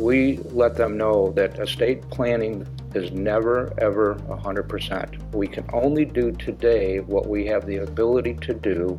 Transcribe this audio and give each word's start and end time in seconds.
we 0.00 0.38
let 0.50 0.76
them 0.76 0.96
know 0.96 1.30
that 1.32 1.58
estate 1.58 2.08
planning 2.10 2.66
is 2.94 3.12
never, 3.12 3.72
ever 3.78 4.16
100%. 4.28 5.32
We 5.32 5.46
can 5.46 5.64
only 5.72 6.04
do 6.04 6.32
today 6.32 7.00
what 7.00 7.28
we 7.28 7.46
have 7.46 7.66
the 7.66 7.76
ability 7.76 8.34
to 8.42 8.54
do, 8.54 8.98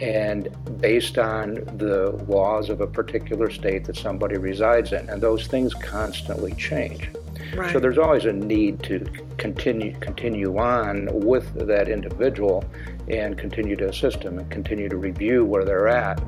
and 0.00 0.48
based 0.80 1.18
on 1.18 1.54
the 1.76 2.12
laws 2.28 2.70
of 2.70 2.80
a 2.80 2.86
particular 2.86 3.50
state 3.50 3.84
that 3.84 3.96
somebody 3.96 4.38
resides 4.38 4.92
in. 4.92 5.08
And 5.10 5.20
those 5.20 5.46
things 5.46 5.74
constantly 5.74 6.52
change. 6.52 7.10
Right. 7.54 7.72
So 7.72 7.80
there's 7.80 7.98
always 7.98 8.24
a 8.24 8.32
need 8.32 8.82
to 8.84 9.00
continue 9.38 9.94
continue 10.00 10.58
on 10.58 11.08
with 11.12 11.52
that 11.66 11.88
individual 11.88 12.64
and 13.08 13.38
continue 13.38 13.74
to 13.76 13.88
assist 13.88 14.20
them 14.20 14.38
and 14.38 14.50
continue 14.50 14.88
to 14.88 14.96
review 14.96 15.44
where 15.44 15.64
they're 15.64 15.88
at. 15.88 16.20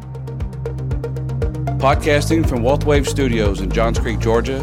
Podcasting 1.81 2.47
from 2.47 2.59
WealthWave 2.61 3.07
Studios 3.07 3.63
in 3.63 3.71
Johns 3.71 3.99
Creek, 3.99 4.19
Georgia, 4.19 4.59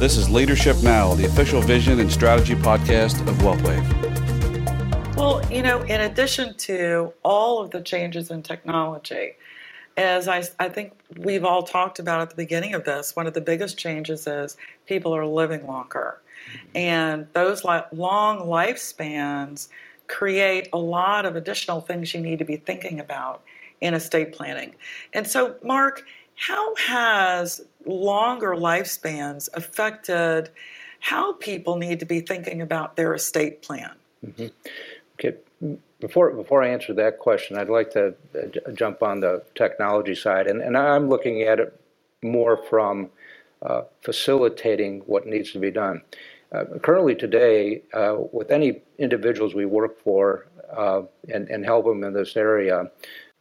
this 0.00 0.16
is 0.16 0.28
Leadership 0.28 0.76
Now, 0.82 1.14
the 1.14 1.24
official 1.24 1.60
vision 1.60 2.00
and 2.00 2.10
strategy 2.10 2.56
podcast 2.56 3.20
of 3.28 3.36
WealthWave. 3.36 5.14
Well, 5.14 5.48
you 5.48 5.62
know, 5.62 5.82
in 5.82 6.00
addition 6.00 6.56
to 6.56 7.12
all 7.22 7.62
of 7.62 7.70
the 7.70 7.80
changes 7.80 8.32
in 8.32 8.42
technology, 8.42 9.36
as 9.96 10.26
I, 10.26 10.42
I 10.58 10.68
think 10.68 10.92
we've 11.16 11.44
all 11.44 11.62
talked 11.62 12.00
about 12.00 12.20
at 12.20 12.30
the 12.30 12.36
beginning 12.36 12.74
of 12.74 12.82
this, 12.82 13.14
one 13.14 13.28
of 13.28 13.34
the 13.34 13.40
biggest 13.40 13.78
changes 13.78 14.26
is 14.26 14.56
people 14.86 15.14
are 15.14 15.24
living 15.24 15.68
longer. 15.68 16.20
And 16.74 17.28
those 17.32 17.62
long 17.62 17.86
lifespans 17.92 19.68
create 20.08 20.68
a 20.72 20.78
lot 20.78 21.26
of 21.26 21.36
additional 21.36 21.80
things 21.80 22.12
you 22.12 22.20
need 22.20 22.40
to 22.40 22.44
be 22.44 22.56
thinking 22.56 22.98
about 22.98 23.44
in 23.80 23.94
estate 23.94 24.32
planning. 24.32 24.74
And 25.12 25.28
so, 25.28 25.54
Mark, 25.62 26.04
how 26.36 26.74
has 26.76 27.62
longer 27.84 28.54
lifespans 28.54 29.48
affected 29.54 30.50
how 31.00 31.32
people 31.34 31.76
need 31.76 32.00
to 32.00 32.06
be 32.06 32.20
thinking 32.20 32.60
about 32.62 32.96
their 32.96 33.14
estate 33.14 33.62
plan? 33.62 33.92
Mm-hmm. 34.24 34.46
Okay, 35.14 35.36
before 36.00 36.30
before 36.30 36.62
I 36.62 36.68
answer 36.68 36.92
that 36.94 37.18
question, 37.18 37.56
I'd 37.56 37.70
like 37.70 37.90
to 37.92 38.14
uh, 38.34 38.70
jump 38.72 39.02
on 39.02 39.20
the 39.20 39.42
technology 39.54 40.14
side, 40.14 40.46
and, 40.46 40.60
and 40.60 40.76
I'm 40.76 41.08
looking 41.08 41.42
at 41.42 41.58
it 41.58 41.80
more 42.22 42.56
from 42.56 43.08
uh, 43.62 43.82
facilitating 44.02 45.00
what 45.06 45.26
needs 45.26 45.52
to 45.52 45.58
be 45.58 45.70
done. 45.70 46.02
Uh, 46.52 46.64
currently, 46.82 47.14
today, 47.14 47.82
uh, 47.92 48.16
with 48.32 48.50
any 48.50 48.82
individuals 48.98 49.54
we 49.54 49.64
work 49.66 49.98
for 50.02 50.46
uh, 50.76 51.02
and, 51.32 51.48
and 51.48 51.64
help 51.64 51.86
them 51.86 52.04
in 52.04 52.12
this 52.12 52.36
area, 52.36 52.90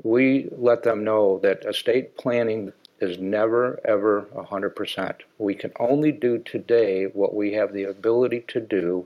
we 0.03 0.47
let 0.51 0.83
them 0.83 1.03
know 1.03 1.39
that 1.39 1.65
estate 1.65 2.17
planning 2.17 2.71
is 2.99 3.17
never 3.17 3.79
ever 3.85 4.27
100%. 4.35 5.15
We 5.37 5.55
can 5.55 5.71
only 5.79 6.11
do 6.11 6.39
today 6.39 7.05
what 7.05 7.35
we 7.35 7.53
have 7.53 7.73
the 7.73 7.83
ability 7.83 8.45
to 8.49 8.61
do 8.61 9.05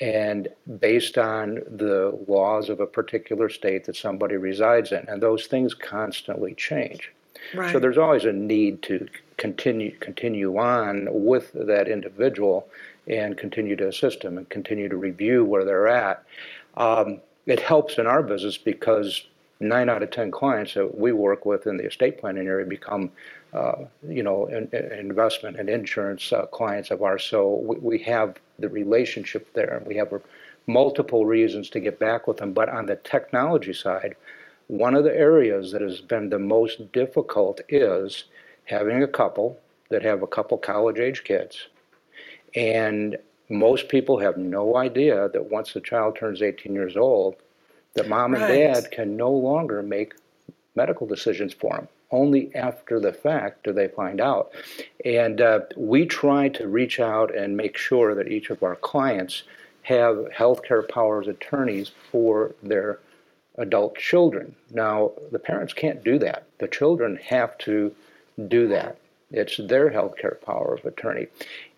and 0.00 0.48
based 0.78 1.16
on 1.16 1.60
the 1.66 2.18
laws 2.28 2.68
of 2.68 2.80
a 2.80 2.86
particular 2.86 3.48
state 3.48 3.84
that 3.84 3.96
somebody 3.96 4.36
resides 4.36 4.92
in. 4.92 5.06
And 5.08 5.22
those 5.22 5.46
things 5.46 5.74
constantly 5.74 6.54
change. 6.54 7.12
Right. 7.54 7.72
So 7.72 7.78
there's 7.78 7.98
always 7.98 8.24
a 8.24 8.32
need 8.32 8.82
to 8.82 9.08
continue 9.36 9.96
continue 9.98 10.56
on 10.56 11.08
with 11.10 11.52
that 11.52 11.88
individual 11.88 12.68
and 13.06 13.36
continue 13.36 13.76
to 13.76 13.88
assist 13.88 14.22
them 14.22 14.38
and 14.38 14.48
continue 14.48 14.88
to 14.88 14.96
review 14.96 15.44
where 15.44 15.64
they're 15.64 15.88
at. 15.88 16.24
Um, 16.76 17.20
it 17.46 17.60
helps 17.60 17.98
in 17.98 18.06
our 18.06 18.22
business 18.22 18.58
because 18.58 19.26
nine 19.60 19.88
out 19.88 20.02
of 20.02 20.10
ten 20.10 20.30
clients 20.30 20.74
that 20.74 20.98
we 20.98 21.12
work 21.12 21.46
with 21.46 21.66
in 21.66 21.76
the 21.76 21.86
estate 21.86 22.18
planning 22.18 22.46
area 22.46 22.66
become, 22.66 23.10
uh, 23.52 23.84
you 24.06 24.22
know, 24.22 24.46
in, 24.46 24.68
in 24.72 24.92
investment 24.98 25.58
and 25.58 25.68
insurance 25.68 26.32
uh, 26.32 26.46
clients 26.46 26.90
of 26.90 27.02
ours. 27.02 27.24
So 27.24 27.56
we, 27.56 27.76
we, 27.78 27.98
have 28.00 28.36
the 28.58 28.68
relationship 28.68 29.52
there. 29.54 29.78
and 29.78 29.86
We 29.86 29.96
have 29.96 30.12
multiple 30.66 31.24
reasons 31.24 31.70
to 31.70 31.80
get 31.80 31.98
back 31.98 32.26
with 32.26 32.38
them. 32.38 32.52
But 32.52 32.68
on 32.68 32.86
the 32.86 32.96
technology 32.96 33.72
side, 33.72 34.16
one 34.68 34.94
of 34.94 35.04
the 35.04 35.16
areas 35.16 35.72
that 35.72 35.80
has 35.80 36.00
been 36.00 36.28
the 36.28 36.38
most 36.38 36.92
difficult 36.92 37.60
is 37.68 38.24
having 38.64 39.02
a 39.02 39.08
couple 39.08 39.58
that 39.88 40.02
have 40.02 40.22
a 40.22 40.26
couple 40.26 40.58
college 40.58 40.98
age 40.98 41.24
kids. 41.24 41.68
And 42.54 43.16
most 43.48 43.88
people 43.88 44.18
have 44.18 44.36
no 44.36 44.76
idea 44.76 45.28
that 45.28 45.50
once 45.50 45.72
the 45.72 45.80
child 45.80 46.16
turns 46.16 46.42
18 46.42 46.74
years 46.74 46.96
old, 46.96 47.36
that 47.96 48.08
mom 48.08 48.34
and 48.34 48.42
Right. 48.42 48.72
dad 48.72 48.90
can 48.90 49.16
no 49.16 49.30
longer 49.30 49.82
make 49.82 50.14
medical 50.74 51.06
decisions 51.06 51.52
for 51.52 51.74
them. 51.74 51.88
Only 52.10 52.54
after 52.54 53.00
the 53.00 53.12
fact 53.12 53.64
do 53.64 53.72
they 53.72 53.88
find 53.88 54.20
out. 54.20 54.52
And 55.04 55.40
uh, 55.40 55.60
we 55.76 56.06
try 56.06 56.48
to 56.50 56.68
reach 56.68 57.00
out 57.00 57.34
and 57.34 57.56
make 57.56 57.76
sure 57.76 58.14
that 58.14 58.28
each 58.28 58.50
of 58.50 58.62
our 58.62 58.76
clients 58.76 59.42
have 59.82 60.16
healthcare 60.36 60.88
powers 60.88 61.26
attorneys 61.26 61.90
for 62.12 62.54
their 62.62 63.00
adult 63.58 63.96
children. 63.96 64.54
Now, 64.70 65.12
the 65.32 65.38
parents 65.38 65.72
can't 65.72 66.04
do 66.04 66.18
that. 66.20 66.44
The 66.58 66.68
children 66.68 67.16
have 67.16 67.56
to 67.58 67.94
do 68.48 68.68
that. 68.68 68.98
It's 69.32 69.56
their 69.56 69.90
healthcare 69.90 70.40
power 70.40 70.74
of 70.78 70.84
attorney. 70.84 71.26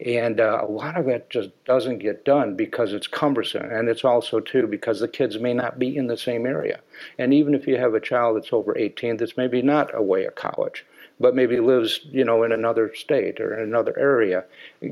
And 0.04 0.38
uh, 0.38 0.60
a 0.62 0.70
lot 0.70 0.98
of 0.98 1.08
it 1.08 1.30
just 1.30 1.48
doesn't 1.64 1.98
get 1.98 2.24
done 2.24 2.56
because 2.56 2.92
it's 2.92 3.06
cumbersome. 3.06 3.70
And 3.70 3.88
it's 3.88 4.04
also, 4.04 4.38
too, 4.40 4.66
because 4.66 5.00
the 5.00 5.08
kids 5.08 5.38
may 5.38 5.54
not 5.54 5.78
be 5.78 5.96
in 5.96 6.08
the 6.08 6.18
same 6.18 6.44
area. 6.44 6.80
And 7.18 7.32
even 7.32 7.54
if 7.54 7.66
you 7.66 7.78
have 7.78 7.94
a 7.94 8.00
child 8.00 8.36
that's 8.36 8.52
over 8.52 8.76
18 8.76 9.16
that's 9.16 9.38
maybe 9.38 9.62
not 9.62 9.96
away 9.96 10.26
at 10.26 10.36
college, 10.36 10.84
but 11.20 11.34
maybe 11.34 11.58
lives, 11.58 12.00
you 12.04 12.24
know, 12.24 12.42
in 12.42 12.52
another 12.52 12.94
state 12.94 13.40
or 13.40 13.54
in 13.54 13.66
another 13.66 13.98
area, 13.98 14.44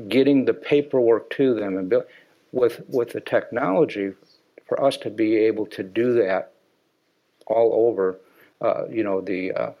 getting 0.07 0.45
the 0.45 0.53
paperwork 0.53 1.29
to 1.31 1.53
them 1.53 1.77
and 1.77 1.89
build, 1.89 2.03
with 2.51 2.81
with 2.89 3.11
the 3.11 3.21
technology, 3.21 4.13
for 4.67 4.83
us 4.83 4.97
to 4.97 5.09
be 5.09 5.35
able 5.35 5.65
to 5.65 5.83
do 5.83 6.13
that 6.13 6.51
all 7.45 7.87
over, 7.87 8.19
uh, 8.61 8.85
you 8.89 9.03
know, 9.03 9.21
the 9.21 9.51
uh, 9.53 9.71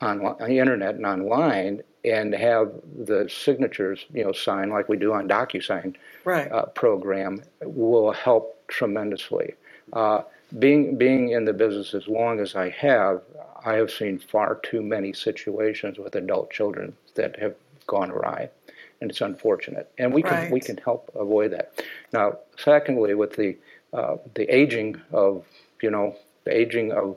online, 0.00 0.36
the 0.38 0.58
internet 0.58 0.94
and 0.94 1.06
online, 1.06 1.82
and 2.04 2.34
have 2.34 2.72
the 3.04 3.28
signatures, 3.28 4.06
you 4.12 4.24
know, 4.24 4.32
signed 4.32 4.70
like 4.70 4.88
we 4.88 4.96
do 4.96 5.12
on 5.12 5.28
DocuSign 5.28 5.94
Right. 6.24 6.50
uh, 6.50 6.66
program 6.66 7.42
will 7.60 8.12
help 8.12 8.66
tremendously. 8.68 9.54
Uh, 9.92 10.22
being 10.58 10.96
being 10.96 11.30
in 11.30 11.44
the 11.44 11.52
business 11.52 11.94
as 11.94 12.08
long 12.08 12.40
as 12.40 12.54
I 12.56 12.70
have, 12.70 13.22
I 13.64 13.74
have 13.74 13.90
seen 13.90 14.18
far 14.18 14.56
too 14.62 14.82
many 14.82 15.12
situations 15.12 15.98
with 15.98 16.14
adult 16.14 16.50
children 16.50 16.94
that 17.14 17.38
have 17.38 17.54
gone 17.86 18.10
awry, 18.10 18.50
and 19.00 19.10
it's 19.10 19.20
unfortunate. 19.20 19.90
And 19.98 20.12
we 20.12 20.22
can 20.22 20.50
we 20.50 20.60
can 20.60 20.76
help 20.78 21.10
avoid 21.14 21.52
that. 21.52 21.82
Now, 22.12 22.38
secondly, 22.58 23.14
with 23.14 23.36
the 23.36 23.56
uh, 23.92 24.16
the 24.34 24.44
aging 24.54 25.00
of 25.12 25.44
you 25.80 25.90
know 25.90 26.16
the 26.44 26.54
aging 26.56 26.92
of 26.92 27.16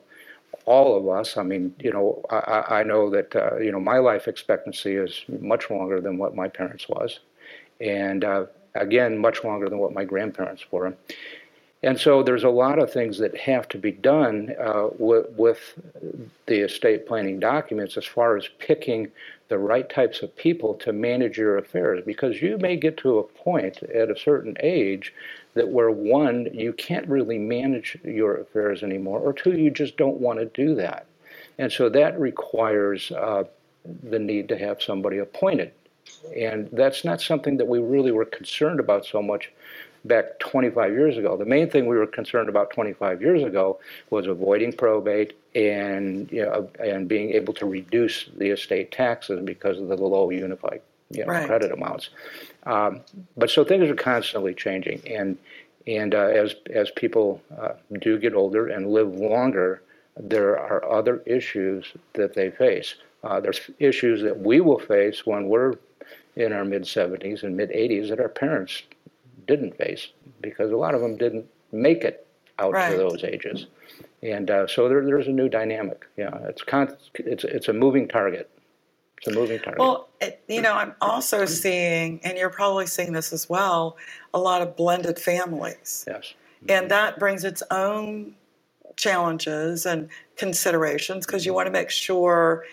all 0.66 0.98
of 0.98 1.08
us. 1.10 1.38
I 1.38 1.44
mean, 1.44 1.76
you 1.80 1.92
know, 1.92 2.24
I, 2.30 2.36
I- 2.80 2.80
know 2.84 3.10
that 3.12 3.36
uh, 3.36 3.58
you 3.58 3.72
know 3.72 3.80
my 3.80 3.98
life 4.00 4.28
expectancy 4.28 4.96
is 4.96 5.24
much 5.28 5.70
longer 5.70 6.02
than 6.02 6.18
what 6.18 6.36
my 6.36 6.48
parents 6.48 6.88
was, 6.90 7.20
and 7.82 8.24
uh, 8.24 8.46
again, 8.76 9.18
much 9.18 9.44
longer 9.44 9.70
than 9.70 9.80
what 9.80 9.94
my 9.94 10.06
grandparents 10.06 10.66
were. 10.72 10.96
And 11.86 12.00
so 12.00 12.24
there's 12.24 12.44
a 12.44 12.50
lot 12.50 12.80
of 12.80 12.92
things 12.92 13.20
that 13.20 13.38
have 13.38 13.68
to 13.70 13.78
be 13.78 13.92
done 13.92 14.56
uh, 14.60 14.88
with, 14.98 15.30
with 15.38 15.60
the 16.48 16.62
estate 16.62 17.08
planning 17.08 17.40
documents 17.40 17.96
as 17.96 18.06
far 18.06 18.36
as 18.36 18.50
picking 18.58 19.12
the 19.50 19.60
right 19.60 19.88
types 19.88 20.24
of 20.24 20.36
people 20.36 20.74
to 20.74 20.92
manage 20.92 21.38
your 21.38 21.60
affairs. 21.60 22.04
Because 22.04 22.42
you 22.42 22.58
may 22.58 22.76
get 22.76 22.98
to 22.98 23.20
a 23.20 23.24
point 23.24 23.84
at 23.84 24.10
a 24.10 24.18
certain 24.18 24.58
age 24.62 25.14
that 25.54 25.70
where 25.70 25.92
one 25.92 26.48
you 26.52 26.74
can't 26.74 27.08
really 27.08 27.38
manage 27.38 28.00
your 28.04 28.38
affairs 28.38 28.82
anymore 28.82 29.20
or 29.20 29.32
two 29.32 29.56
you 29.56 29.70
just 29.70 29.96
don't 29.96 30.20
want 30.20 30.40
to 30.40 30.46
do 30.46 30.74
that. 30.74 31.06
And 31.60 31.72
so 31.72 31.88
that 31.90 32.20
requires 32.20 33.12
uh, 33.12 33.44
the 34.02 34.18
need 34.18 34.50
to 34.50 34.58
have 34.58 34.82
somebody 34.82 35.20
appointed. 35.20 35.72
And 36.36 36.68
that's 36.72 37.06
not 37.06 37.22
something 37.22 37.58
that 37.58 37.68
we 37.68 37.78
really 37.78 38.12
were 38.12 38.26
concerned 38.26 38.80
about 38.80 39.06
so 39.06 39.22
much 39.22 39.52
back 40.06 40.40
25 40.40 40.92
years 40.94 41.18
ago. 41.18 41.36
The 41.36 41.46
main 41.46 41.70
thing 41.70 41.88
we 41.88 41.98
were 41.98 42.08
concerned 42.08 42.50
about 42.50 42.72
25 42.72 43.22
years 43.22 43.44
ago 43.44 43.80
was 44.10 44.28
avoiding 44.28 44.74
probate 44.74 45.34
and 45.56 46.32
you 46.32 46.44
know, 46.44 46.70
and 46.80 47.08
being 47.08 47.32
able 47.32 47.54
to 47.56 47.66
reduce 47.66 48.26
the 48.38 48.50
estate 48.50 48.92
taxes 48.92 49.42
because 49.44 49.80
of 49.80 49.88
the 49.88 49.96
low 49.96 50.30
unified 50.30 50.82
you 51.12 51.24
know, 51.26 51.32
Right. 51.32 51.48
credit 51.48 51.72
amounts. 51.72 52.10
Um, 52.64 53.02
but 53.38 53.50
so 53.50 53.64
things 53.64 53.90
are 53.90 53.96
constantly 53.96 54.54
changing, 54.54 55.02
and 55.08 55.38
and 55.88 56.16
uh, 56.16 56.20
as 56.28 56.56
as 56.74 56.90
people 56.92 57.42
uh, 57.60 57.74
do 58.02 58.18
get 58.18 58.34
older 58.34 58.68
and 58.68 58.90
live 58.92 59.14
longer, 59.14 59.82
there 60.18 60.58
are 60.58 60.84
other 60.92 61.22
issues 61.26 61.86
that 62.14 62.34
they 62.34 62.50
face. 62.50 62.96
Uh, 63.24 63.40
there's 63.40 63.62
issues 63.80 64.22
that 64.24 64.40
we 64.40 64.62
will 64.62 64.80
face 64.80 65.26
when 65.26 65.48
we're 65.48 65.76
in 66.36 66.52
our 66.54 66.66
mid 66.66 66.84
70s 66.84 67.44
and 67.44 67.56
mid 67.56 67.70
80s 67.70 68.10
that 68.10 68.20
our 68.20 68.30
parents 68.30 68.84
didn't 69.48 69.78
face 69.78 70.10
because 70.42 70.72
a 70.72 70.76
lot 70.78 70.96
of 70.96 71.02
them 71.02 71.18
didn't 71.18 71.46
make 71.72 72.04
it 72.04 72.26
out 72.60 72.72
Right. 72.74 72.92
to 72.92 72.98
those 72.98 73.24
ages, 73.24 73.68
and 74.24 74.50
uh, 74.50 74.66
so 74.68 74.88
there, 74.88 75.04
there's 75.06 75.28
a 75.28 75.32
new 75.32 75.50
dynamic. 75.50 76.06
Yeah, 76.18 76.38
it's 76.48 76.64
con- 76.64 76.96
it's 77.16 77.44
it's 77.44 77.68
a 77.68 77.74
moving 77.74 78.08
target. 78.08 78.50
It's 79.18 79.28
a 79.28 79.32
moving 79.32 79.60
target. 79.60 79.80
Well, 79.80 80.10
it, 80.22 80.42
you 80.48 80.62
know, 80.62 80.74
I'm 80.74 80.94
also 81.02 81.46
seeing, 81.46 82.20
and 82.24 82.38
you're 82.38 82.50
probably 82.50 82.86
seeing 82.86 83.14
this 83.14 83.32
as 83.34 83.50
well, 83.50 83.98
a 84.34 84.40
lot 84.40 84.62
of 84.62 84.76
blended 84.76 85.18
families. 85.20 86.06
yes. 86.08 86.34
And 86.68 86.90
that 86.92 87.20
brings 87.20 87.44
its 87.44 87.62
own 87.72 88.36
challenges 88.98 89.86
and 89.86 90.10
considerations 90.38 91.26
because 91.26 91.46
you 91.46 91.54
want 91.54 91.68
to 91.68 91.72
make 91.72 91.90
sure 91.90 92.66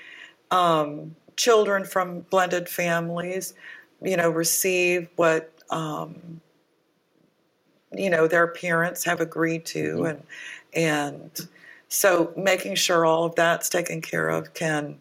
um, 0.51 1.15
children 1.37 1.85
from 1.85 2.21
blended 2.31 2.69
families, 2.69 3.55
you 4.03 4.17
know, 4.17 4.31
receive 4.31 5.09
what 5.17 5.53
um, 5.71 6.41
you 7.95 8.11
know 8.11 8.27
their 8.27 8.47
parents 8.47 9.05
have 9.05 9.21
agreed 9.21 9.65
to, 9.67 10.05
and 10.05 10.23
and 10.75 11.49
so 11.89 12.33
making 12.37 12.75
sure 12.75 13.05
all 13.05 13.25
of 13.25 13.35
that's 13.35 13.69
taken 13.69 14.01
care 14.01 14.29
of 14.29 14.55
can 14.55 14.97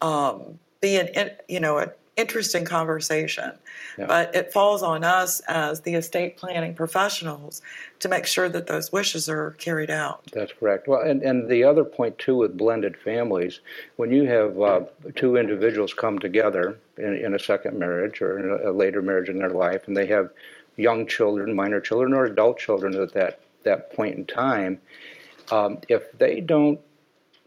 um, 0.00 0.58
be 0.80 0.96
an 0.96 1.30
you 1.48 1.60
know 1.60 1.78
an 1.78 1.90
interesting 2.16 2.64
conversation. 2.64 3.52
Yeah. 3.98 4.06
But 4.06 4.34
it 4.34 4.52
falls 4.52 4.82
on 4.82 5.04
us 5.04 5.40
as 5.40 5.80
the 5.80 5.94
estate 5.94 6.36
planning 6.36 6.74
professionals 6.74 7.62
to 8.00 8.08
make 8.08 8.26
sure 8.26 8.48
that 8.48 8.66
those 8.66 8.92
wishes 8.92 9.28
are 9.28 9.52
carried 9.52 9.90
out. 9.90 10.22
That's 10.32 10.52
correct. 10.52 10.88
Well, 10.88 11.00
and, 11.02 11.22
and 11.22 11.48
the 11.48 11.64
other 11.64 11.84
point 11.84 12.18
too 12.18 12.36
with 12.36 12.56
blended 12.56 12.96
families, 12.96 13.60
when 13.96 14.10
you 14.10 14.24
have 14.24 14.60
uh, 14.60 14.80
two 15.16 15.36
individuals 15.36 15.94
come 15.94 16.18
together 16.18 16.78
in, 16.98 17.14
in 17.16 17.34
a 17.34 17.38
second 17.38 17.78
marriage 17.78 18.20
or 18.20 18.38
in 18.38 18.66
a 18.66 18.72
later 18.72 19.02
marriage 19.02 19.28
in 19.28 19.38
their 19.38 19.50
life, 19.50 19.86
and 19.86 19.96
they 19.96 20.06
have 20.06 20.30
young 20.80 21.06
children, 21.06 21.54
minor 21.54 21.80
children, 21.80 22.12
or 22.14 22.24
adult 22.24 22.58
children 22.58 22.94
at 22.94 23.12
that 23.12 23.40
that 23.62 23.92
point 23.94 24.16
in 24.16 24.24
time, 24.24 24.80
um, 25.50 25.78
if 25.88 26.10
they 26.18 26.40
don't 26.40 26.80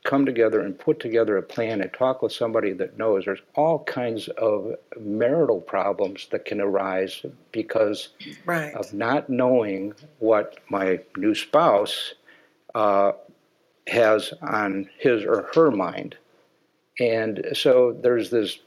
come 0.03 0.25
together 0.25 0.59
and 0.59 0.77
put 0.77 0.99
together 0.99 1.37
a 1.37 1.41
plan 1.41 1.81
and 1.81 1.91
talk 1.93 2.21
with 2.21 2.31
somebody 2.31 2.73
that 2.73 2.97
knows, 2.97 3.25
there's 3.25 3.41
all 3.55 3.79
kinds 3.85 4.27
of 4.29 4.75
marital 4.99 5.61
problems 5.61 6.27
that 6.31 6.45
can 6.45 6.59
arise 6.61 7.25
because 7.51 8.09
Right. 8.45 8.73
of 8.75 8.93
not 8.93 9.29
knowing 9.29 9.93
what 10.19 10.59
my 10.69 10.99
new 11.17 11.33
spouse 11.33 12.13
uh, 12.75 13.13
has 13.87 14.33
on 14.41 14.89
his 14.97 15.23
or 15.23 15.49
her 15.55 15.71
mind. 15.71 16.17
And 16.99 17.45
so 17.53 17.97
there's 18.01 18.29
this 18.29 18.59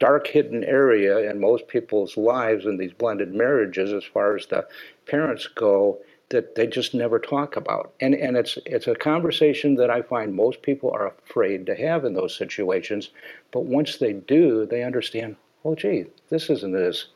dark 0.00 0.26
hidden 0.26 0.64
area 0.64 1.30
in 1.30 1.40
most 1.40 1.68
people's 1.68 2.16
lives 2.16 2.66
in 2.66 2.76
these 2.76 2.92
blended 2.92 3.34
marriages 3.34 3.92
as 3.92 4.04
far 4.04 4.36
as 4.36 4.46
the 4.46 4.66
parents 5.06 5.48
go 5.54 5.98
that 6.30 6.54
they 6.54 6.66
just 6.66 6.94
never 6.94 7.18
talk 7.18 7.56
about. 7.56 7.92
And 8.00 8.14
and 8.14 8.36
it's 8.36 8.58
it's 8.66 8.86
a 8.86 8.94
conversation 8.94 9.76
that 9.76 9.90
I 9.90 10.02
find 10.02 10.34
most 10.34 10.62
people 10.62 10.90
are 10.90 11.06
afraid 11.26 11.66
to 11.66 11.74
have 11.74 12.04
in 12.04 12.14
those 12.14 12.36
situations. 12.36 13.10
But 13.50 13.64
once 13.64 13.96
they 13.96 14.12
do, 14.12 14.66
they 14.66 14.82
understand, 14.82 15.36
oh 15.64 15.74
gee, 15.74 16.06
this 16.28 16.50
isn't 16.50 16.76
as 16.76 17.06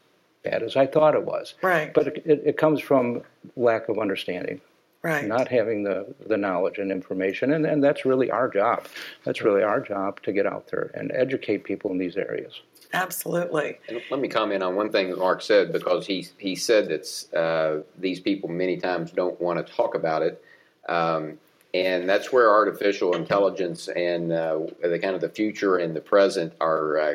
bad 0.43 0.63
as 0.63 0.77
I 0.77 0.87
thought 0.87 1.15
it 1.15 1.25
was. 1.25 1.55
Right. 1.63 1.93
But 1.93 2.09
it, 2.09 2.23
it, 2.25 2.43
it 2.47 2.57
comes 2.57 2.81
from 2.81 3.23
lack 3.57 3.89
of 3.89 3.99
understanding, 3.99 4.61
right. 5.03 5.27
not 5.27 5.49
having 5.49 5.85
the, 5.85 6.15
the 6.27 6.37
knowledge 6.37 6.79
and 6.79 6.91
information. 6.91 7.53
And, 7.53 7.65
and 7.65 7.83
that's 7.83 8.05
really 8.05 8.31
our 8.31 8.49
job. 8.49 8.87
That's 9.25 9.43
really 9.43 9.63
our 9.63 9.81
job 9.81 10.21
to 10.23 10.33
get 10.33 10.47
out 10.47 10.69
there 10.69 10.91
and 10.95 11.13
educate 11.13 11.65
people 11.65 11.91
in 11.93 11.99
these 11.99 12.17
areas. 12.17 12.61
Absolutely. 12.93 13.79
And 13.89 14.03
let 14.11 14.21
me 14.21 14.29
comment 14.29 14.63
on 14.63 14.77
one 14.77 14.91
thing 14.91 15.09
that 15.11 15.19
Mark 15.19 15.41
said 15.43 15.73
because 15.73 16.07
he 16.07 16.27
he 16.39 16.55
said 16.55 16.89
that 16.89 17.37
uh, 17.39 17.83
these 17.99 18.21
people 18.21 18.51
many 18.51 18.77
times 18.77 19.11
don't 19.11 19.41
want 19.41 19.65
to 19.65 19.73
talk 19.73 19.95
about 19.95 20.23
it, 20.23 20.45
um, 20.89 21.39
and 21.73 22.07
that's 22.07 22.33
where 22.33 22.51
artificial 22.51 23.15
intelligence 23.15 23.89
and 23.89 24.31
uh, 24.31 24.61
the 24.83 24.99
kind 24.99 25.15
of 25.15 25.23
the 25.23 25.29
future 25.31 25.79
and 25.79 25.97
the 25.97 26.01
present 26.03 26.53
are 26.61 26.99
uh, 26.99 27.15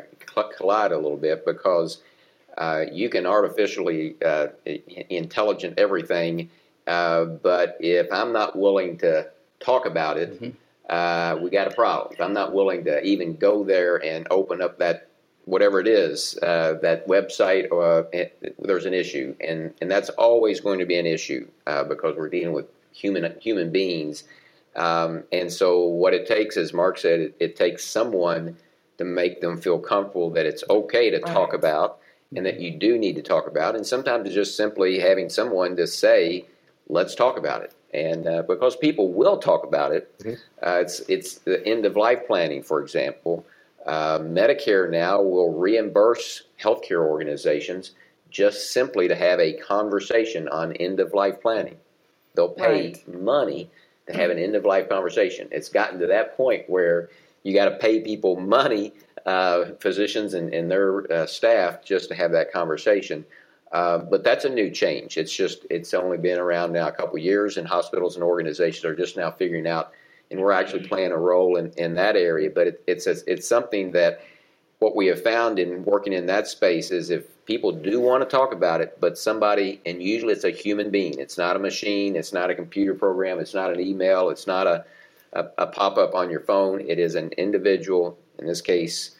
collide 0.58 0.92
a 0.92 0.98
little 0.98 1.18
bit 1.18 1.46
because 1.46 2.02
uh, 2.58 2.86
you 2.92 3.08
can 3.10 3.28
artificially 3.28 4.16
uh, 4.26 4.48
intelligent 5.10 5.78
everything, 5.78 6.50
uh, 6.88 7.26
but 7.26 7.78
if 7.80 8.12
I'm 8.12 8.34
not 8.34 8.58
willing 8.58 8.98
to 9.00 9.30
talk 9.60 9.86
about 9.86 10.18
it, 10.18 10.56
uh, 10.90 11.38
we 11.40 11.52
got 11.52 11.72
a 11.72 11.76
problem. 11.76 12.16
I'm 12.20 12.34
not 12.34 12.54
willing 12.54 12.84
to 12.86 13.04
even 13.04 13.36
go 13.36 13.64
there 13.64 14.04
and 14.04 14.28
open 14.32 14.62
up 14.62 14.80
that 14.80 15.08
whatever 15.48 15.80
it 15.80 15.88
is, 15.88 16.38
uh, 16.44 16.74
that 16.82 17.08
website, 17.08 17.72
or 17.72 18.08
it, 18.12 18.56
there's 18.60 18.86
an 18.86 18.94
issue, 18.94 19.34
and 19.40 19.74
and 19.82 19.90
that's 19.90 20.10
always 20.10 20.60
going 20.60 20.80
to 20.80 20.86
be 20.86 21.00
an 21.00 21.06
issue 21.06 21.48
uh, 21.66 21.84
because 21.86 22.16
we're 22.18 22.30
dealing 22.30 22.54
with 22.54 22.68
human 22.92 23.34
human 23.40 23.72
beings, 23.72 24.26
um, 24.76 25.24
and 25.32 25.52
so 25.52 25.86
what 25.86 26.14
it 26.14 26.28
takes, 26.28 26.58
as 26.58 26.74
Mark 26.74 26.98
said, 26.98 27.20
it, 27.20 27.36
it 27.40 27.56
takes 27.56 27.86
someone 27.86 28.58
to 28.98 29.06
make 29.06 29.42
them 29.42 29.60
feel 29.62 29.80
comfortable 29.80 30.30
that 30.32 30.46
it's 30.46 30.64
okay 30.70 31.10
to 31.10 31.20
talk 31.20 31.54
about, 31.54 32.00
and 32.36 32.46
that 32.46 32.60
you 32.60 32.72
do 32.72 32.98
need 32.98 33.16
to 33.16 33.22
talk 33.22 33.48
about, 33.48 33.76
and 33.76 33.88
sometimes 33.88 34.26
it's 34.26 34.36
just 34.36 34.58
simply 34.58 35.00
having 35.00 35.30
someone 35.30 35.78
to 35.78 35.88
say, 35.88 36.46
let's 36.90 37.16
talk 37.16 37.38
about 37.38 37.62
it. 37.62 37.74
And 37.94 38.28
uh, 38.28 38.42
because 38.42 38.76
people 38.76 39.14
will 39.14 39.38
talk 39.38 39.64
about 39.64 39.94
it, 39.94 40.14
uh, 40.62 40.80
it's 40.82 41.00
it's 41.08 41.36
the 41.36 41.66
end 41.66 41.86
of 41.86 41.96
life 41.96 42.28
planning, 42.28 42.62
for 42.64 42.82
example. 42.82 43.46
Uh, 43.88 44.20
Medicare 44.20 44.90
now 44.92 45.22
will 45.22 45.54
reimburse 45.54 46.44
healthcare 46.62 47.06
organizations 47.08 47.92
just 48.30 48.74
simply 48.74 49.08
to 49.08 49.16
have 49.16 49.40
a 49.40 49.54
conversation 49.54 50.48
on 50.50 50.74
end 50.74 51.00
of 51.00 51.14
life 51.14 51.42
planning. 51.42 51.78
They'll 52.36 52.50
pay 52.50 52.94
Right. 52.94 53.08
money 53.08 53.70
to 54.08 54.14
have 54.14 54.30
an 54.30 54.38
end 54.38 54.56
of 54.56 54.66
life 54.66 54.90
conversation. 54.90 55.48
It's 55.52 55.70
gotten 55.70 56.00
to 56.00 56.08
that 56.08 56.36
point 56.36 56.70
where 56.70 57.10
you 57.44 57.54
got 57.54 57.70
to 57.70 57.78
pay 57.78 58.02
people 58.02 58.36
money, 58.40 58.94
uh, 59.26 59.72
physicians 59.80 60.34
and, 60.34 60.54
and 60.54 60.70
their 60.70 61.12
uh, 61.12 61.26
staff, 61.26 61.84
just 61.84 62.10
to 62.10 62.16
have 62.16 62.32
that 62.34 62.52
conversation. 62.52 63.26
Uh, 63.72 63.98
but 63.98 64.24
that's 64.24 64.46
a 64.46 64.50
new 64.50 64.70
change. 64.70 65.18
It's 65.18 65.34
just 65.34 65.66
it's 65.70 65.94
only 65.94 66.18
been 66.18 66.40
around 66.40 66.74
now 66.74 66.88
a 66.88 66.92
couple 66.92 67.18
years, 67.20 67.58
and 67.58 67.68
hospitals 67.68 68.16
and 68.16 68.24
organizations 68.24 68.86
are 68.86 68.96
just 68.96 69.18
now 69.18 69.32
figuring 69.32 69.68
out, 69.68 69.92
and 70.32 70.40
we're 70.40 70.52
actually 70.52 70.88
playing 70.88 71.12
a 71.12 71.18
role 71.18 71.56
in, 71.58 71.72
in 71.78 71.96
that 71.96 72.16
area. 72.16 72.50
But 72.50 72.68
it, 72.68 72.84
it's 72.88 73.08
it's 73.08 73.48
something 73.48 73.92
that 73.92 74.22
what 74.80 74.96
we 74.96 75.08
have 75.08 75.22
found 75.22 75.60
in 75.60 75.84
working 75.86 76.14
in 76.14 76.28
that 76.28 76.48
space 76.48 76.92
is 76.92 77.10
if 77.10 77.46
people 77.46 77.72
do 77.72 78.00
want 78.00 78.22
to 78.22 78.30
talk 78.30 78.54
about 78.54 78.82
it, 78.82 78.98
but 79.00 79.18
somebody, 79.18 79.82
and 79.86 80.04
usually 80.04 80.34
it's 80.34 80.44
a 80.44 80.52
human 80.52 80.92
being, 80.92 81.18
it's 81.18 81.38
not 81.38 81.56
a 81.56 81.60
machine, 81.60 82.16
it's 82.16 82.34
not 82.34 82.52
a 82.52 82.56
computer 82.56 82.94
program, 82.94 83.40
it's 83.40 83.56
not 83.56 83.74
an 83.74 83.80
email, 83.80 84.30
it's 84.30 84.46
not 84.46 84.68
a, 84.68 84.86
a, 85.34 85.46
a 85.58 85.68
pop 85.68 85.98
up 85.98 86.14
on 86.14 86.30
your 86.30 86.42
phone, 86.42 86.82
it 86.82 87.00
is 87.00 87.16
an 87.16 87.32
individual, 87.38 88.18
in 88.38 88.46
this 88.46 88.62
case, 88.62 89.16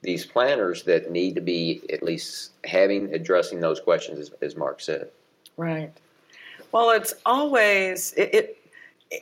these 0.00 0.24
planners 0.24 0.84
that 0.84 1.10
need 1.10 1.34
to 1.34 1.40
be 1.40 1.82
at 1.92 2.02
least 2.02 2.52
having, 2.64 3.12
addressing 3.12 3.60
those 3.60 3.80
questions, 3.80 4.18
as, 4.18 4.30
as 4.40 4.56
Mark 4.56 4.80
said. 4.80 5.10
Right. 5.56 5.92
Well, 6.72 6.90
it's 6.90 7.14
always 7.24 8.12
it, 8.14 8.34
it 8.34 8.63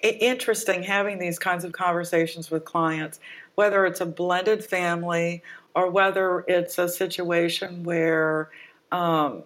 interesting 0.02 0.82
having 0.82 1.18
these 1.18 1.38
kinds 1.38 1.64
of 1.64 1.72
conversations 1.72 2.50
with 2.50 2.64
clients, 2.64 3.20
whether 3.54 3.86
it's 3.86 4.00
a 4.00 4.06
blended 4.06 4.64
family 4.64 5.42
or 5.74 5.90
whether 5.90 6.44
it's 6.48 6.78
a 6.78 6.88
situation 6.88 7.82
where 7.84 8.50
um, 8.90 9.42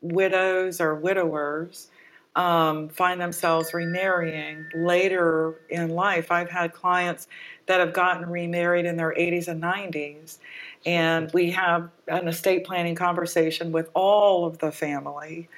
widows 0.00 0.80
or 0.80 0.94
widowers 0.94 1.88
um, 2.34 2.88
find 2.88 3.20
themselves 3.20 3.74
remarrying 3.74 4.64
later 4.74 5.60
in 5.68 5.90
life. 5.90 6.30
I've 6.30 6.50
had 6.50 6.72
clients 6.72 7.28
that 7.66 7.80
have 7.80 7.92
gotten 7.92 8.28
remarried 8.28 8.86
in 8.86 8.96
their 8.96 9.12
80s 9.12 9.48
and 9.48 9.62
90s, 9.62 10.38
and 10.86 11.30
we 11.32 11.50
have 11.50 11.90
an 12.08 12.28
estate 12.28 12.64
planning 12.64 12.94
conversation 12.94 13.70
with 13.70 13.90
all 13.94 14.46
of 14.46 14.58
the 14.58 14.72
family 14.72 15.48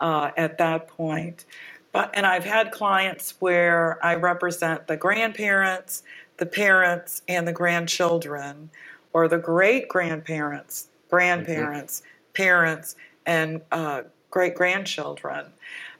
uh, 0.00 0.30
at 0.36 0.58
that 0.58 0.88
point. 0.88 1.44
But 1.92 2.10
and 2.14 2.26
I've 2.26 2.44
had 2.44 2.72
clients 2.72 3.34
where 3.38 4.04
I 4.04 4.14
represent 4.14 4.86
the 4.86 4.96
grandparents, 4.96 6.02
the 6.38 6.46
parents, 6.46 7.22
and 7.28 7.46
the 7.46 7.52
grandchildren, 7.52 8.70
or 9.12 9.28
the 9.28 9.38
great 9.38 9.88
grandparents, 9.88 10.88
grandparents, 11.10 12.02
parents, 12.32 12.96
and 13.26 13.60
uh, 13.70 14.02
great 14.30 14.54
grandchildren. 14.54 15.46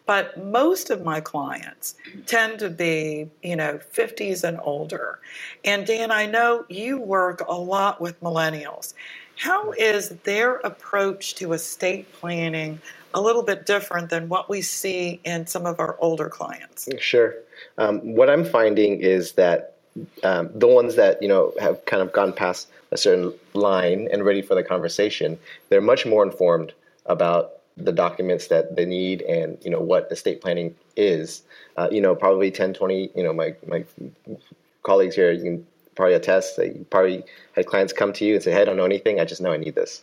But 0.07 0.43
most 0.45 0.91
of 0.91 1.05
my 1.05 1.21
clients 1.21 1.95
tend 2.27 2.59
to 2.59 2.71
be, 2.71 3.31
you 3.43 3.55
know, 3.55 3.79
50s 3.79 4.43
and 4.43 4.59
older. 4.63 5.21
And 5.65 5.87
Dan, 5.87 6.11
I 6.11 6.27
know 6.27 6.65
you 6.69 6.99
work 6.99 7.43
a 7.47 7.55
lot 7.55 8.01
with 8.01 8.21
millennials. 8.21 8.95
How 9.37 9.73
is 9.73 10.11
their 10.25 10.57
approach 10.57 11.35
to 11.37 11.53
estate 11.53 12.13
planning 12.13 12.81
a 13.15 13.21
little 13.21 13.43
bit 13.43 13.67
different 13.67 14.11
than 14.11 14.29
what 14.29 14.49
we 14.49 14.63
see 14.63 15.21
in 15.25 15.47
some 15.47 15.67
of 15.67 15.81
our 15.81 15.97
older 16.01 16.29
clients? 16.29 16.89
Sure. 16.99 17.35
Um, 17.79 17.99
what 18.15 18.31
I'm 18.31 18.45
finding 18.45 19.01
is 19.01 19.33
that 19.33 19.77
um, 20.23 20.51
the 20.55 20.67
ones 20.67 20.95
that 20.97 21.23
you 21.23 21.29
know 21.29 21.53
have 21.61 21.85
kind 21.85 22.03
of 22.03 22.13
gone 22.13 22.33
past 22.33 22.69
a 22.93 22.97
certain 22.97 23.33
line 23.55 24.09
and 24.13 24.25
ready 24.25 24.43
for 24.43 24.55
the 24.55 24.63
conversation, 24.63 25.39
they're 25.69 25.81
much 25.81 26.07
more 26.07 26.25
informed 26.25 26.73
about 27.07 27.53
the 27.77 27.93
documents 27.93 28.49
that 28.49 28.77
they 28.77 28.85
need 28.85 29.23
and 29.23 29.59
you 29.63 29.71
know 29.71 29.81
what 29.81 30.11
estate 30.11 30.41
planning 30.41 30.75
is. 30.97 31.43
Uh, 31.77 31.89
you 31.91 32.03
know, 32.03 32.15
probably 32.15 32.51
10, 32.51 32.75
20. 32.75 33.11
You 33.15 33.23
know, 33.23 33.33
my 33.33 33.55
my 33.67 33.85
colleagues 34.83 35.15
here, 35.15 35.33
you 35.33 35.43
can 35.43 35.67
probably 35.95 36.15
attest 36.15 36.57
that 36.57 36.75
you 36.75 36.87
probably 36.91 37.25
had 37.55 37.67
clients 37.67 37.93
come 37.93 38.13
to 38.15 38.25
you 38.25 38.35
and 38.35 38.43
say, 38.43 38.53
"Hey, 38.53 38.63
I 38.63 38.65
don't 38.65 38.77
know 38.77 38.85
anything. 38.85 39.21
I 39.21 39.25
just 39.25 39.41
know 39.41 39.53
I 39.53 39.57
need 39.57 39.75
this." 39.75 40.03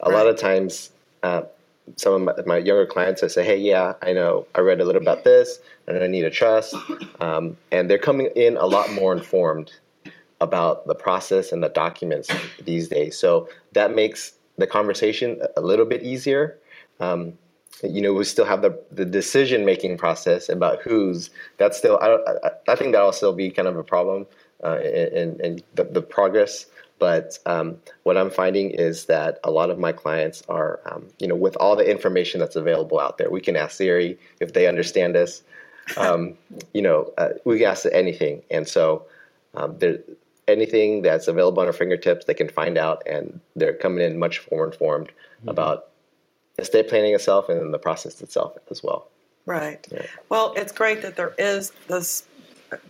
A 0.00 0.10
lot 0.10 0.26
of 0.26 0.36
times, 0.36 0.90
uh, 1.22 1.42
some 1.96 2.14
of 2.14 2.22
my, 2.22 2.42
my, 2.44 2.58
younger 2.58 2.86
clients, 2.86 3.22
I 3.22 3.28
say, 3.28 3.44
"Hey, 3.44 3.56
yeah, 3.56 3.94
I 4.02 4.12
know. 4.12 4.46
I 4.54 4.60
read 4.60 4.80
a 4.80 4.84
little 4.84 5.02
about 5.02 5.24
this, 5.24 5.58
and 5.86 6.02
I 6.02 6.06
need 6.06 6.24
a 6.24 6.30
trust," 6.30 6.74
um, 7.20 7.56
and 7.70 7.90
they're 7.90 7.98
coming 7.98 8.30
in 8.36 8.56
a 8.56 8.66
lot 8.66 8.92
more 8.92 9.12
informed 9.12 9.72
about 10.40 10.86
the 10.88 10.94
process 10.94 11.52
and 11.52 11.62
the 11.62 11.68
documents 11.68 12.28
these 12.64 12.88
days. 12.88 13.16
So 13.16 13.48
that 13.72 13.94
makes 13.94 14.32
the 14.58 14.66
conversation 14.66 15.40
a 15.56 15.60
little 15.60 15.86
bit 15.86 16.02
easier. 16.02 16.58
Um, 17.00 17.34
you 17.82 18.00
know, 18.00 18.12
we 18.12 18.24
still 18.24 18.44
have 18.44 18.62
the, 18.62 18.78
the 18.90 19.04
decision 19.04 19.64
making 19.64 19.98
process 19.98 20.48
about 20.48 20.82
who's 20.82 21.30
that's 21.56 21.78
still, 21.78 21.98
I, 22.00 22.18
I, 22.46 22.72
I, 22.72 22.76
think 22.76 22.92
that'll 22.92 23.12
still 23.12 23.32
be 23.32 23.50
kind 23.50 23.66
of 23.66 23.76
a 23.76 23.82
problem 23.82 24.26
uh, 24.62 24.78
in, 24.80 25.40
in 25.40 25.62
the, 25.74 25.84
the 25.84 26.02
progress. 26.02 26.66
But 26.98 27.38
um, 27.46 27.78
what 28.04 28.16
I'm 28.16 28.30
finding 28.30 28.70
is 28.70 29.06
that 29.06 29.40
a 29.42 29.50
lot 29.50 29.70
of 29.70 29.78
my 29.78 29.90
clients 29.90 30.42
are, 30.48 30.80
um, 30.86 31.08
you 31.18 31.26
know, 31.26 31.34
with 31.34 31.56
all 31.56 31.74
the 31.74 31.90
information 31.90 32.38
that's 32.38 32.54
available 32.54 33.00
out 33.00 33.18
there, 33.18 33.28
we 33.28 33.40
can 33.40 33.56
ask 33.56 33.76
Siri 33.76 34.18
if 34.40 34.52
they 34.52 34.68
understand 34.68 35.16
us. 35.16 35.42
Um, 35.96 36.34
you 36.72 36.82
know, 36.82 37.12
uh, 37.18 37.30
we 37.44 37.58
can 37.58 37.66
ask 37.66 37.86
anything. 37.90 38.42
And 38.50 38.68
so 38.68 39.06
um, 39.54 39.78
there, 39.78 39.98
anything 40.46 41.02
that's 41.02 41.28
available 41.28 41.60
on 41.60 41.66
our 41.66 41.72
fingertips, 41.72 42.26
they 42.26 42.34
can 42.34 42.48
find 42.48 42.78
out, 42.78 43.02
and 43.06 43.40
they're 43.56 43.74
coming 43.74 44.04
in 44.04 44.18
much 44.18 44.46
more 44.50 44.66
informed 44.66 45.08
mm-hmm. 45.08 45.48
about 45.48 45.88
estate 46.58 46.88
planning 46.88 47.14
itself 47.14 47.48
and 47.48 47.60
then 47.60 47.70
the 47.70 47.78
process 47.78 48.20
itself 48.20 48.56
as 48.70 48.82
well. 48.82 49.08
Right. 49.44 49.86
Yeah. 49.90 50.06
Well, 50.28 50.54
it's 50.56 50.72
great 50.72 51.02
that 51.02 51.16
there 51.16 51.34
is 51.36 51.72
this, 51.88 52.24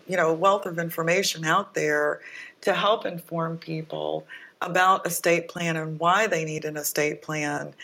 you 0.09 0.17
know, 0.17 0.31
a 0.31 0.35
wealth 0.35 0.67
of 0.67 0.79
information 0.79 1.45
out 1.45 1.75
there 1.75 2.21
to 2.63 2.73
help 2.73 3.07
inform 3.07 3.59
people 3.59 4.27
about 4.61 5.07
estate 5.07 5.49
plan 5.49 5.77
and 5.77 5.99
why 5.99 6.27
they 6.27 6.45
need 6.45 6.65
an 6.65 6.77
estate 6.77 7.23
plan. 7.23 7.75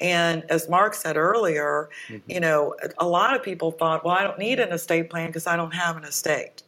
And 0.00 0.44
as 0.50 0.68
Mark 0.68 0.94
said 0.94 1.16
earlier, 1.16 1.88
mm-hmm. 2.08 2.30
you 2.30 2.40
know, 2.40 2.74
a 2.98 3.06
lot 3.06 3.34
of 3.34 3.42
people 3.42 3.72
thought, 3.72 4.04
well, 4.04 4.14
I 4.14 4.22
don't 4.22 4.38
need 4.38 4.60
an 4.60 4.72
estate 4.72 5.08
plan 5.08 5.28
because 5.28 5.46
I 5.46 5.56
don't 5.56 5.74
have 5.74 5.96
an 5.96 6.04
estate. 6.04 6.62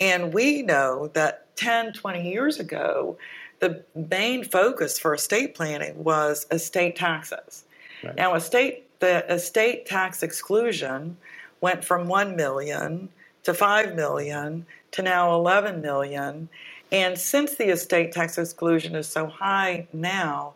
And 0.00 0.32
we 0.32 0.62
know 0.62 1.08
that 1.14 1.56
10, 1.56 1.94
20 1.94 2.30
years 2.30 2.60
ago, 2.60 3.16
the 3.60 3.82
main 4.10 4.44
focus 4.44 4.98
for 4.98 5.14
estate 5.14 5.54
planning 5.54 6.04
was 6.04 6.46
estate 6.50 6.94
taxes. 6.94 7.64
Right. 8.04 8.14
Now, 8.14 8.34
estate 8.34 8.84
the 9.00 9.30
estate 9.32 9.86
tax 9.86 10.22
exclusion 10.22 11.16
went 11.60 11.84
from 11.84 12.08
1 12.08 12.36
million 12.36 13.08
to 13.48 13.54
5 13.54 13.94
million 13.94 14.66
to 14.90 15.00
now 15.00 15.34
11 15.34 15.80
million. 15.80 16.50
And 16.92 17.16
since 17.16 17.54
the 17.54 17.70
estate 17.70 18.12
tax 18.12 18.36
exclusion 18.36 18.94
is 18.94 19.06
so 19.06 19.26
high 19.26 19.88
now, 19.94 20.52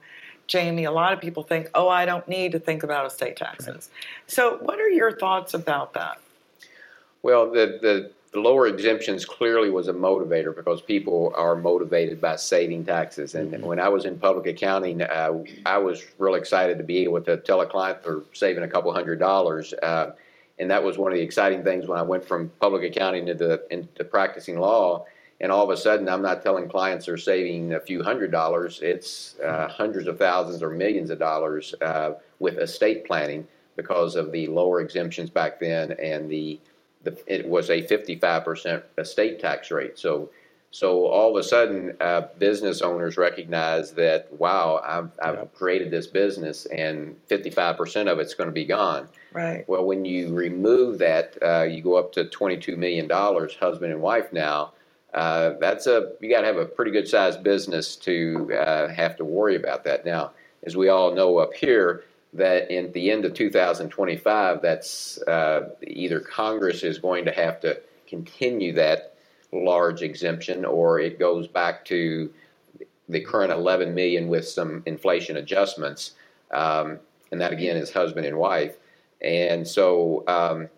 Jamie, 0.46 0.84
a 0.84 0.90
lot 0.90 1.14
of 1.14 1.20
people 1.20 1.42
think, 1.42 1.70
oh, 1.74 1.88
I 1.88 2.04
don't 2.04 2.28
need 2.28 2.52
to 2.52 2.58
think 2.58 2.82
about 2.82 3.06
estate 3.06 3.36
taxes. 3.36 3.88
So, 4.26 4.58
what 4.58 4.78
are 4.78 4.90
your 4.90 5.16
thoughts 5.16 5.54
about 5.54 5.94
that? 5.94 6.20
Well, 7.22 7.50
the, 7.50 7.78
the 7.80 8.10
the 8.32 8.40
lower 8.40 8.66
exemptions 8.66 9.26
clearly 9.26 9.68
was 9.70 9.88
a 9.88 9.92
motivator 9.92 10.56
because 10.56 10.80
people 10.80 11.34
are 11.36 11.54
motivated 11.54 12.18
by 12.18 12.36
saving 12.36 12.84
taxes. 12.86 13.34
And 13.34 13.52
mm-hmm. 13.52 13.66
when 13.66 13.78
I 13.78 13.90
was 13.90 14.06
in 14.06 14.18
public 14.18 14.46
accounting, 14.46 15.02
uh, 15.02 15.44
I 15.66 15.76
was 15.76 16.02
real 16.18 16.34
excited 16.34 16.78
to 16.78 16.84
be 16.84 17.04
able 17.04 17.20
to 17.22 17.36
tell 17.36 17.60
a 17.60 17.66
client 17.66 18.02
they're 18.02 18.22
saving 18.32 18.64
a 18.64 18.68
couple 18.68 18.92
hundred 18.92 19.18
dollars. 19.18 19.74
Uh, 19.74 20.12
and 20.58 20.70
that 20.70 20.82
was 20.82 20.98
one 20.98 21.12
of 21.12 21.18
the 21.18 21.24
exciting 21.24 21.62
things 21.64 21.86
when 21.86 21.98
I 21.98 22.02
went 22.02 22.24
from 22.24 22.50
public 22.60 22.82
accounting 22.84 23.28
into, 23.28 23.60
into 23.72 24.04
practicing 24.04 24.58
law. 24.58 25.06
And 25.40 25.50
all 25.50 25.64
of 25.64 25.70
a 25.70 25.76
sudden, 25.76 26.08
I'm 26.08 26.22
not 26.22 26.42
telling 26.42 26.68
clients 26.68 27.06
they're 27.06 27.16
saving 27.16 27.74
a 27.74 27.80
few 27.80 28.02
hundred 28.02 28.30
dollars. 28.30 28.80
It's 28.80 29.34
uh, 29.40 29.66
hundreds 29.68 30.06
of 30.06 30.18
thousands 30.18 30.62
or 30.62 30.70
millions 30.70 31.10
of 31.10 31.18
dollars 31.18 31.74
uh, 31.82 32.12
with 32.38 32.58
estate 32.58 33.04
planning 33.04 33.46
because 33.74 34.14
of 34.14 34.30
the 34.30 34.46
lower 34.46 34.80
exemptions 34.80 35.30
back 35.30 35.58
then 35.58 35.92
and 35.92 36.30
the 36.30 36.60
the, 37.04 37.18
it 37.26 37.46
was 37.48 37.70
a 37.70 37.82
55% 37.82 38.82
estate 38.98 39.40
tax 39.40 39.70
rate. 39.70 39.98
So, 39.98 40.30
so 40.72 41.06
all 41.06 41.36
of 41.36 41.36
a 41.36 41.46
sudden, 41.46 41.94
uh, 42.00 42.22
business 42.38 42.80
owners 42.80 43.18
recognize 43.18 43.92
that, 43.92 44.32
wow, 44.32 44.80
I've, 44.82 45.10
I've 45.22 45.34
yeah. 45.34 45.44
created 45.52 45.90
this 45.90 46.06
business 46.06 46.64
and 46.64 47.14
55% 47.28 48.10
of 48.10 48.18
it's 48.18 48.32
going 48.32 48.48
to 48.48 48.54
be 48.54 48.64
gone. 48.64 49.06
Right. 49.34 49.68
Well, 49.68 49.84
when 49.84 50.06
you 50.06 50.32
remove 50.32 50.98
that, 50.98 51.36
uh, 51.42 51.64
you 51.64 51.82
go 51.82 51.96
up 51.96 52.12
to 52.12 52.24
$22 52.24 52.78
million, 52.78 53.08
husband 53.10 53.92
and 53.92 54.00
wife 54.00 54.32
now. 54.32 54.72
Uh, 55.12 55.50
that's 55.60 55.86
a 55.86 56.12
you 56.22 56.30
got 56.30 56.40
to 56.40 56.46
have 56.46 56.56
a 56.56 56.64
pretty 56.64 56.90
good 56.90 57.06
sized 57.06 57.42
business 57.42 57.96
to 57.96 58.50
uh, 58.54 58.88
have 58.88 59.14
to 59.16 59.26
worry 59.26 59.56
about 59.56 59.84
that. 59.84 60.06
Now, 60.06 60.32
as 60.64 60.74
we 60.74 60.88
all 60.88 61.14
know 61.14 61.36
up 61.36 61.52
here, 61.52 62.04
that 62.32 62.70
in 62.70 62.90
the 62.92 63.10
end 63.10 63.26
of 63.26 63.34
2025, 63.34 64.62
that's 64.62 65.20
uh, 65.28 65.68
either 65.86 66.18
Congress 66.18 66.82
is 66.82 66.98
going 66.98 67.26
to 67.26 67.30
have 67.30 67.60
to 67.60 67.78
continue 68.06 68.72
that 68.72 69.11
large 69.52 70.02
exemption, 70.02 70.64
or 70.64 70.98
it 70.98 71.18
goes 71.18 71.46
back 71.46 71.84
to 71.86 72.32
the 73.08 73.20
current 73.20 73.52
11 73.52 73.94
million 73.94 74.28
with 74.28 74.48
some 74.48 74.82
inflation 74.86 75.36
adjustments, 75.36 76.12
um, 76.52 76.98
and 77.30 77.40
that 77.40 77.52
again 77.52 77.76
is 77.76 77.92
husband 77.92 78.26
and 78.26 78.36
wife. 78.36 78.76
And 79.20 79.66
so, 79.66 80.24
um, 80.26 80.68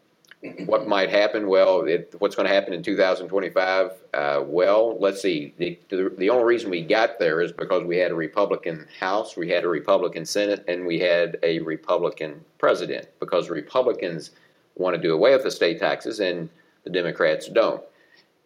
what 0.67 0.87
might 0.87 1.09
happen? 1.09 1.49
Well, 1.49 1.87
it, 1.87 2.15
what's 2.19 2.37
going 2.37 2.47
to 2.47 2.55
happen 2.55 2.75
in 2.75 2.83
2025? 2.83 3.93
Uh, 4.13 4.43
well, 4.47 4.99
let's 5.01 5.23
see. 5.23 5.55
The, 5.57 5.79
the, 5.89 6.13
the, 6.19 6.29
only 6.29 6.45
reason 6.45 6.71
we 6.71 6.83
got 6.83 7.19
there 7.19 7.41
is 7.41 7.51
because 7.51 7.85
we 7.85 7.97
had 7.97 8.11
a 8.11 8.15
Republican 8.15 8.87
House, 9.01 9.37
we 9.37 9.49
had 9.49 9.65
a 9.65 9.69
Republican 9.69 10.27
Senate, 10.27 10.63
and 10.69 10.85
we 10.85 10.99
had 10.99 11.39
a 11.43 11.61
Republican 11.61 12.45
president. 12.59 13.09
Because 13.21 13.49
Republicans 13.49 14.33
want 14.77 14.95
to 14.95 15.01
do 15.01 15.15
away 15.15 15.33
with 15.33 15.45
the 15.45 15.51
state 15.51 15.79
taxes, 15.79 16.21
and 16.21 16.51
the 16.85 16.91
Democrats 16.91 17.49
don't. 17.49 17.83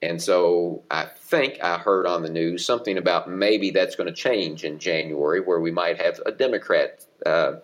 And 0.00 0.22
so 0.22 0.82
I 0.90 1.06
think 1.06 1.58
I 1.62 1.78
heard 1.78 2.06
on 2.06 2.22
the 2.22 2.30
news 2.30 2.64
something 2.64 2.96
about 2.96 3.28
maybe 3.28 3.70
that's 3.70 3.96
going 3.96 4.06
to 4.06 4.14
change 4.14 4.64
in 4.64 4.78
January, 4.78 5.40
where 5.40 5.60
we 5.60 5.70
might 5.70 6.00
have 6.00 6.20
a 6.24 6.32
Democrat. 6.32 7.04
Uh, 7.26 7.54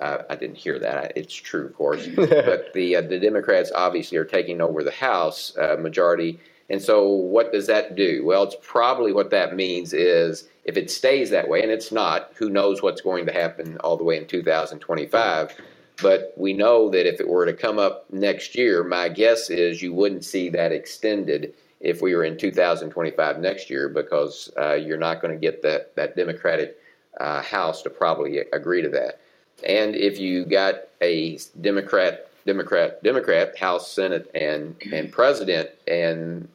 uh, 0.00 0.18
I 0.30 0.36
didn't 0.36 0.56
hear 0.56 0.78
that. 0.78 1.12
It's 1.16 1.34
true, 1.34 1.66
of 1.66 1.74
course. 1.74 2.06
but 2.16 2.72
the 2.74 2.96
uh, 2.96 3.00
the 3.02 3.18
Democrats 3.18 3.72
obviously 3.74 4.18
are 4.18 4.24
taking 4.24 4.60
over 4.60 4.84
the 4.84 4.92
House 4.92 5.56
uh, 5.56 5.76
majority, 5.78 6.38
and 6.70 6.80
so 6.80 7.08
what 7.08 7.52
does 7.52 7.66
that 7.66 7.96
do? 7.96 8.24
Well, 8.24 8.44
it's 8.44 8.56
probably 8.62 9.12
what 9.12 9.30
that 9.30 9.56
means 9.56 9.92
is 9.92 10.48
if 10.64 10.76
it 10.76 10.90
stays 10.90 11.30
that 11.30 11.48
way, 11.48 11.62
and 11.62 11.72
it's 11.72 11.90
not. 11.90 12.30
Who 12.36 12.50
knows 12.50 12.82
what's 12.82 13.00
going 13.00 13.26
to 13.26 13.32
happen 13.32 13.78
all 13.78 13.96
the 13.96 14.04
way 14.04 14.16
in 14.16 14.26
2025? 14.26 15.60
But 16.02 16.34
we 16.36 16.52
know 16.52 16.90
that 16.90 17.06
if 17.06 17.20
it 17.20 17.28
were 17.28 17.46
to 17.46 17.52
come 17.52 17.78
up 17.78 18.06
next 18.10 18.56
year, 18.56 18.82
my 18.82 19.08
guess 19.08 19.48
is 19.48 19.80
you 19.80 19.92
wouldn't 19.92 20.24
see 20.24 20.48
that 20.50 20.72
extended 20.72 21.54
if 21.80 22.00
we 22.00 22.14
were 22.14 22.24
in 22.24 22.36
2025 22.36 23.40
next 23.40 23.68
year 23.70 23.88
because 23.88 24.50
uh, 24.58 24.74
you're 24.74 24.98
not 24.98 25.20
going 25.20 25.34
to 25.34 25.40
get 25.40 25.62
that 25.62 25.94
that 25.96 26.16
Democratic 26.16 26.76
uh, 27.20 27.42
House 27.42 27.82
to 27.82 27.90
probably 27.90 28.38
agree 28.38 28.82
to 28.82 28.88
that. 28.90 29.20
And 29.66 29.94
if 29.94 30.18
you 30.18 30.44
got 30.44 30.88
a 31.00 31.38
Democrat, 31.60 32.28
Democrat, 32.46 33.02
Democrat, 33.02 33.56
House, 33.58 33.90
Senate, 33.90 34.30
and 34.34 34.76
and 34.92 35.12
President, 35.12 35.70
and 35.86 36.48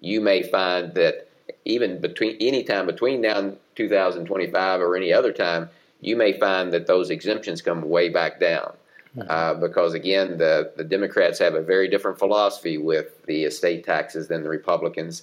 you 0.00 0.20
may 0.20 0.42
find 0.42 0.94
that 0.94 1.28
even 1.64 2.00
between 2.00 2.36
any 2.40 2.62
time 2.62 2.86
between 2.86 3.20
now 3.20 3.38
and 3.38 3.56
2025 3.76 4.80
or 4.80 4.96
any 4.96 5.12
other 5.12 5.32
time, 5.32 5.68
you 6.00 6.16
may 6.16 6.32
find 6.32 6.72
that 6.72 6.86
those 6.86 7.10
exemptions 7.10 7.62
come 7.62 7.88
way 7.88 8.08
back 8.08 8.38
down. 8.38 8.74
Uh, 9.22 9.54
because 9.54 9.94
again, 9.94 10.38
the, 10.38 10.72
the 10.76 10.84
Democrats 10.84 11.38
have 11.38 11.54
a 11.54 11.62
very 11.62 11.88
different 11.88 12.18
philosophy 12.18 12.78
with 12.78 13.24
the 13.26 13.44
estate 13.44 13.84
taxes 13.84 14.26
than 14.28 14.42
the 14.42 14.48
Republicans. 14.48 15.22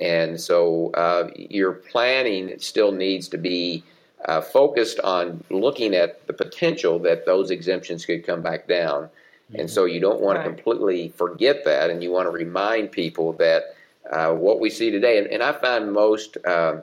And 0.00 0.40
so 0.40 0.90
uh, 0.92 1.30
your 1.34 1.72
planning 1.72 2.58
still 2.58 2.92
needs 2.92 3.28
to 3.28 3.38
be 3.38 3.82
uh, 4.26 4.40
focused 4.40 5.00
on 5.00 5.42
looking 5.50 5.94
at 5.94 6.26
the 6.26 6.32
potential 6.32 6.98
that 7.00 7.24
those 7.24 7.50
exemptions 7.50 8.04
could 8.04 8.26
come 8.26 8.42
back 8.42 8.68
down. 8.68 9.04
Mm-hmm. 9.04 9.60
And 9.60 9.70
so 9.70 9.84
you 9.86 10.00
don't 10.00 10.20
want 10.20 10.38
right. 10.38 10.44
to 10.44 10.50
completely 10.52 11.08
forget 11.16 11.64
that, 11.64 11.90
and 11.90 12.02
you 12.02 12.10
want 12.10 12.26
to 12.26 12.30
remind 12.30 12.92
people 12.92 13.32
that 13.34 13.74
uh, 14.10 14.32
what 14.32 14.60
we 14.60 14.70
see 14.70 14.90
today, 14.90 15.18
and, 15.18 15.26
and 15.28 15.42
I 15.42 15.52
find 15.52 15.92
most 15.92 16.36
uh, 16.44 16.80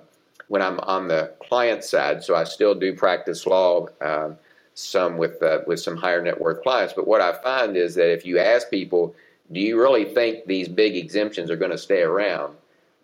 when 0.47 0.61
I'm 0.61 0.79
on 0.79 1.07
the 1.07 1.33
client 1.47 1.83
side, 1.83 2.23
so 2.23 2.35
I 2.35 2.45
still 2.45 2.73
do 2.73 2.95
practice 2.95 3.45
law. 3.45 3.87
Um, 4.01 4.37
some 4.77 5.17
with 5.17 5.41
uh, 5.41 5.59
with 5.65 5.79
some 5.79 5.97
higher 5.97 6.21
net 6.21 6.39
worth 6.39 6.61
clients, 6.61 6.93
but 6.93 7.07
what 7.07 7.21
I 7.21 7.33
find 7.33 7.75
is 7.75 7.95
that 7.95 8.11
if 8.11 8.25
you 8.25 8.39
ask 8.39 8.69
people, 8.69 9.15
"Do 9.51 9.59
you 9.59 9.79
really 9.79 10.05
think 10.05 10.45
these 10.45 10.67
big 10.67 10.95
exemptions 10.95 11.49
are 11.49 11.55
going 11.55 11.71
to 11.71 11.77
stay 11.77 12.01
around?" 12.01 12.55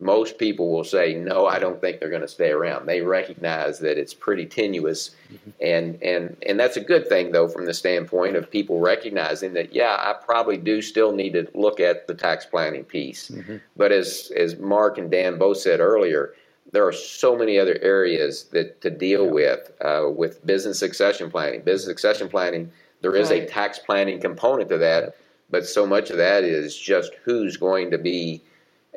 most 0.04 0.38
people 0.38 0.70
will 0.72 0.84
say, 0.84 1.14
no, 1.14 1.48
I 1.48 1.60
don't 1.60 1.80
think 1.80 2.00
they're 2.00 2.10
going 2.10 2.22
to 2.22 2.28
stay 2.28 2.50
around. 2.50 2.86
They 2.86 3.02
recognize 3.02 3.80
that 3.80 3.98
it's 3.98 4.14
pretty 4.14 4.46
tenuous. 4.46 5.12
Mm-hmm. 5.32 5.50
And, 5.62 6.04
and, 6.04 6.38
and 6.46 6.60
that's 6.60 6.78
a 6.78 6.82
good 6.82 7.08
thing, 7.08 7.32
though, 7.32 7.48
from 7.48 7.66
the 7.66 7.74
standpoint 7.74 8.36
of 8.36 8.52
people 8.52 8.80
recognizing 8.80 9.54
that, 9.54 9.74
yeah, 9.74 9.96
I 10.00 10.14
probably 10.14 10.58
do 10.58 10.82
still 10.82 11.14
need 11.14 11.34
to 11.34 11.48
look 11.54 11.80
at 11.80 12.08
the 12.08 12.14
tax 12.14 12.46
planning 12.46 12.84
piece. 12.84 13.30
Mm-hmm. 13.30 13.58
But 13.78 13.92
as, 13.92 14.32
as 14.36 14.58
Mark 14.58 14.98
and 14.98 15.10
Dan 15.10 15.38
both 15.38 15.58
said 15.58 15.80
earlier, 15.80 16.34
there 16.72 16.86
are 16.88 16.94
so 16.94 17.36
many 17.36 17.60
other 17.60 17.78
areas 17.82 18.46
that 18.46 18.82
to 18.82 18.90
deal 18.90 19.26
yeah. 19.26 19.32
with 19.32 19.72
uh, 19.82 20.10
with 20.10 20.46
business 20.46 20.80
succession 20.80 21.30
planning. 21.30 21.62
Business 21.62 21.86
succession 21.86 22.30
planning, 22.30 22.72
there 23.02 23.16
is 23.16 23.30
right. 23.30 23.44
a 23.44 23.46
tax 23.46 23.80
planning 23.80 24.20
component 24.20 24.70
to 24.70 24.78
that, 24.78 25.16
but 25.50 25.66
so 25.66 25.86
much 25.86 26.10
of 26.10 26.18
that 26.18 26.44
is 26.44 26.76
just 26.76 27.14
who's 27.24 27.58
going 27.58 27.92
to 27.92 27.98
be 27.98 28.42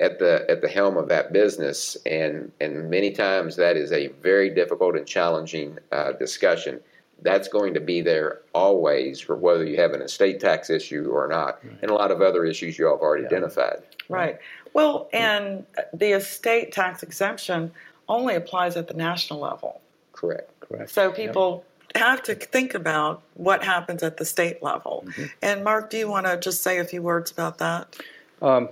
at 0.01 0.19
the 0.19 0.45
at 0.49 0.61
the 0.61 0.69
helm 0.69 0.97
of 0.97 1.09
that 1.09 1.33
business, 1.33 1.97
and 2.07 2.53
and 2.61 2.91
many 2.91 3.11
times 3.11 3.57
that 3.57 3.77
is 3.77 3.93
a 3.93 4.09
very 4.23 4.51
difficult 4.51 4.97
and 4.97 5.07
challenging 5.07 5.79
uh, 5.93 6.13
discussion. 6.13 6.81
That's 7.23 7.49
going 7.49 7.75
to 7.75 7.81
be 7.81 8.03
there 8.03 8.43
always, 8.55 9.21
for 9.21 9.37
whether 9.37 9.65
you 9.65 9.77
have 9.79 9.93
an 9.93 10.03
estate 10.03 10.39
tax 10.39 10.71
issue 10.71 11.09
or 11.11 11.27
not, 11.27 11.65
right. 11.65 11.79
and 11.83 11.91
a 11.91 11.95
lot 11.95 12.11
of 12.11 12.21
other 12.21 12.45
issues 12.45 12.79
you 12.79 12.87
all 12.87 12.97
have 12.97 13.03
already 13.03 13.23
yeah. 13.23 13.29
identified. 13.29 13.83
Right. 14.09 14.39
Well, 14.75 15.09
and 15.13 15.65
the 15.95 16.13
estate 16.13 16.73
tax 16.73 17.03
exemption 17.03 17.73
only 18.09 18.35
applies 18.35 18.77
at 18.77 18.87
the 18.87 18.95
national 18.95 19.41
level. 19.41 19.81
Correct. 20.13 20.51
Correct. 20.61 20.91
So 20.91 21.11
people 21.11 21.65
have 21.95 22.23
to 22.25 22.35
think 22.35 22.75
about 22.75 23.23
what 23.35 23.65
happens 23.65 24.03
at 24.03 24.19
the 24.19 24.25
state 24.25 24.63
level. 24.63 25.05
Mm-hmm. 25.07 25.25
And 25.43 25.65
Mark, 25.65 25.91
do 25.91 25.97
you 25.97 26.09
want 26.09 26.27
to 26.27 26.39
just 26.39 26.63
say 26.63 26.79
a 26.79 26.85
few 26.85 27.03
words 27.03 27.31
about 27.31 27.59
that? 27.59 27.97
Um, 28.43 28.69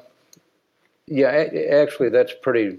yeah, 1.07 1.29
actually, 1.29 2.11
that's 2.11 2.33
pretty, 2.43 2.79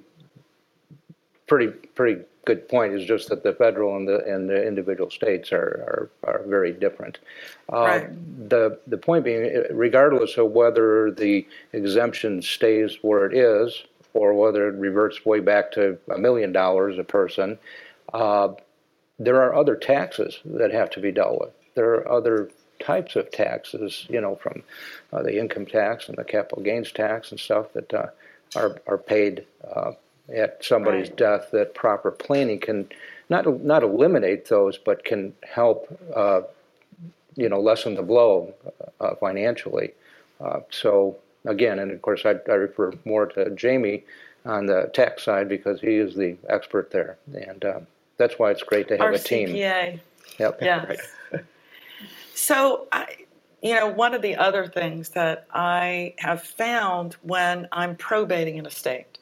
pretty, 1.48 1.68
pretty 1.68 2.24
good 2.46 2.68
point. 2.70 2.94
Is 2.94 3.06
just 3.06 3.30
that 3.30 3.44
the 3.44 3.54
federal 3.54 3.96
and 3.96 4.08
the 4.08 4.24
and 4.26 4.50
the 4.50 4.66
individual 4.66 5.10
states 5.10 5.52
are 5.52 6.10
are, 6.24 6.34
are 6.34 6.44
very 6.46 6.72
different. 6.72 7.20
Uh, 7.72 7.80
right. 7.80 8.50
The 8.50 8.80
the 8.88 8.98
point 8.98 9.26
being, 9.26 9.66
regardless 9.72 10.38
of 10.38 10.52
whether 10.52 11.12
the 11.12 11.46
exemption 11.74 12.42
stays 12.42 13.00
where 13.02 13.26
it 13.26 13.36
is 13.36 13.84
or 14.14 14.34
whether 14.34 14.70
it 14.70 14.76
reverts 14.80 15.26
way 15.26 15.40
back 15.40 15.72
to 15.74 15.98
a 16.14 16.18
million 16.18 16.52
dollars 16.52 16.98
a 16.98 17.04
person, 17.04 17.58
uh, 18.14 18.50
there 19.20 19.42
are 19.42 19.54
other 19.56 19.76
taxes 19.76 20.40
that 20.46 20.72
have 20.72 20.90
to 20.92 21.02
be 21.02 21.12
dealt 21.12 21.40
with. 21.40 21.52
There 21.76 21.96
are 21.96 22.10
other 22.10 22.50
types 22.80 23.16
of 23.16 23.32
taxes, 23.32 24.06
you 24.10 24.22
know, 24.22 24.36
from 24.36 24.64
uh, 25.12 25.24
the 25.24 25.40
income 25.40 25.66
tax 25.66 26.08
and 26.08 26.18
the 26.18 26.24
capital 26.24 26.64
gains 26.64 26.92
tax 26.92 27.32
and 27.32 27.40
stuff 27.40 27.74
that 27.74 27.94
uh, 27.94 28.08
are 28.56 28.80
are 28.88 28.98
paid 28.98 29.46
uh, 29.70 29.94
at 30.34 30.64
somebody's 30.64 31.10
right. 31.10 31.18
death. 31.18 31.52
That 31.52 31.74
proper 31.74 32.12
planning 32.12 32.60
can 32.60 32.90
not 33.30 33.62
not 33.62 33.84
eliminate 33.84 34.48
those, 34.48 34.78
but 34.78 35.04
can 35.04 35.34
help, 35.44 35.88
uh, 36.16 36.42
you 37.36 37.50
know, 37.50 37.60
lessen 37.60 37.96
the 37.96 38.04
blow 38.04 38.54
uh, 39.00 39.16
financially. 39.16 39.94
Uh, 40.40 40.60
so 40.70 41.18
again, 41.46 41.80
and 41.80 41.92
of 41.92 42.02
course, 42.02 42.26
I, 42.26 42.36
I 42.50 42.56
refer 42.56 42.94
more 43.06 43.26
to 43.28 43.50
Jamie 43.52 44.04
on 44.46 44.68
the 44.68 44.92
tax 44.94 45.24
side 45.24 45.50
because 45.50 45.82
he 45.82 45.96
is 45.96 46.16
the 46.16 46.38
expert 46.50 46.92
there, 46.92 47.18
and 47.34 47.66
that's 48.18 48.40
why 48.40 48.52
it's 48.52 48.64
great 48.64 48.88
to 48.90 48.98
have 48.98 49.02
Our 49.02 49.14
a 49.14 49.20
team. 49.20 49.50
CPA. 49.50 50.00
Yep. 50.40 50.60
Yeah. 50.62 50.86
Right. 50.86 51.00
so, 52.34 52.88
I, 52.92 53.16
you 53.62 53.76
know, 53.76 53.88
one 53.88 54.14
of 54.14 54.22
the 54.22 54.36
other 54.36 54.68
things 54.68 55.10
that 55.10 55.46
I 55.54 56.14
have 56.18 56.42
found 56.44 57.16
when 57.24 57.68
I'm 57.72 57.96
probating 57.96 58.60
an 58.60 58.66
estate 58.66 59.18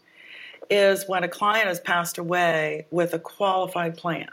is 0.70 1.08
when 1.08 1.24
a 1.24 1.28
client 1.28 1.68
has 1.68 1.80
passed 1.80 2.18
away 2.18 2.86
with 2.92 3.14
a 3.14 3.20
qualified 3.20 3.98
plan 3.98 4.30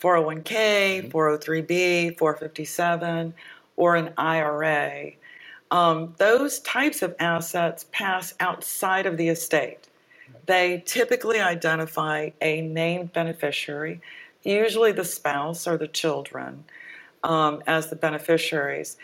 401k, 0.00 1.10
403b, 1.10 2.18
457, 2.18 3.34
or 3.76 3.96
an 3.96 4.12
IRA. 4.16 5.12
Um, 5.70 6.14
those 6.18 6.60
types 6.60 7.02
of 7.02 7.14
assets 7.18 7.86
pass 7.92 8.34
outside 8.40 9.06
of 9.06 9.16
the 9.16 9.28
estate. 9.28 9.88
They 10.46 10.82
typically 10.86 11.40
identify 11.40 12.30
a 12.40 12.62
named 12.62 13.12
beneficiary, 13.12 14.00
usually 14.42 14.92
the 14.92 15.04
spouse 15.04 15.66
or 15.66 15.76
the 15.76 15.88
children, 15.88 16.64
um, 17.22 17.62
as 17.66 17.88
the 17.88 17.96
beneficiaries. 17.96 18.96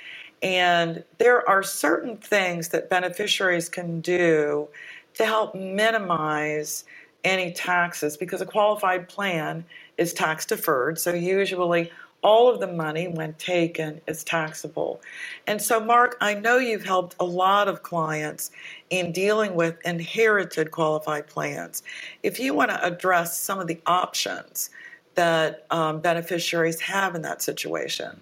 And 0.42 1.04
there 1.18 1.48
are 1.48 1.62
certain 1.62 2.16
things 2.16 2.68
that 2.70 2.90
beneficiaries 2.90 3.68
can 3.68 4.00
do 4.00 4.68
to 5.16 5.26
help 5.26 5.54
minimize 5.54 6.84
any 7.24 7.52
taxes 7.52 8.16
because 8.16 8.40
a 8.40 8.46
qualified 8.46 9.08
plan 9.08 9.64
is 9.98 10.12
tax 10.12 10.46
deferred. 10.46 10.98
So 10.98 11.12
usually 11.12 11.90
all 12.22 12.48
of 12.48 12.60
the 12.60 12.66
money, 12.66 13.08
when 13.08 13.34
taken, 13.34 14.00
is 14.06 14.24
taxable. 14.24 15.00
And 15.46 15.60
so, 15.60 15.78
Mark, 15.78 16.16
I 16.20 16.34
know 16.34 16.58
you've 16.58 16.84
helped 16.84 17.14
a 17.20 17.24
lot 17.24 17.68
of 17.68 17.82
clients 17.82 18.50
in 18.90 19.12
dealing 19.12 19.54
with 19.54 19.76
inherited 19.84 20.70
qualified 20.70 21.26
plans. 21.28 21.82
If 22.22 22.40
you 22.40 22.54
want 22.54 22.70
to 22.70 22.84
address 22.84 23.38
some 23.38 23.60
of 23.60 23.66
the 23.66 23.80
options 23.86 24.70
that 25.14 25.66
um, 25.70 26.00
beneficiaries 26.00 26.80
have 26.80 27.14
in 27.14 27.22
that 27.22 27.42
situation. 27.42 28.20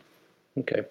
Okay. 0.59 0.83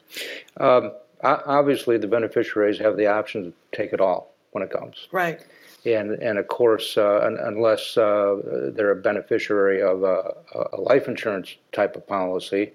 Um, 0.57 0.91
obviously, 1.23 1.97
the 1.97 2.07
beneficiaries 2.07 2.77
have 2.79 2.97
the 2.97 3.07
option 3.07 3.43
to 3.43 3.53
take 3.77 3.93
it 3.93 4.01
all 4.01 4.33
when 4.51 4.63
it 4.63 4.69
comes. 4.69 5.07
Right. 5.11 5.41
And, 5.85 6.11
and 6.21 6.37
of 6.37 6.47
course, 6.47 6.97
uh, 6.97 7.35
unless 7.41 7.97
uh, 7.97 8.71
they're 8.73 8.91
a 8.91 8.95
beneficiary 8.95 9.81
of 9.81 10.03
a, 10.03 10.33
a, 10.71 10.79
life 10.79 11.09
insurance 11.09 11.55
type 11.73 11.97
of 11.97 12.07
policy, 12.07 12.71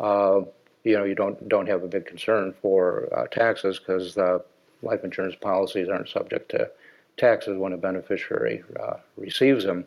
uh, 0.00 0.40
you 0.84 0.96
know, 0.96 1.04
you 1.04 1.14
don't 1.14 1.48
don't 1.48 1.68
have 1.68 1.82
a 1.82 1.88
big 1.88 2.06
concern 2.06 2.54
for 2.62 3.08
taxes 3.32 3.78
because 3.78 4.16
life 4.82 5.02
insurance 5.02 5.34
policies 5.34 5.88
aren't 5.88 6.08
subject 6.08 6.50
to 6.52 6.70
taxes 7.16 7.58
when 7.58 7.72
a 7.72 7.76
beneficiary 7.76 8.62
receives 9.16 9.64
them. 9.64 9.84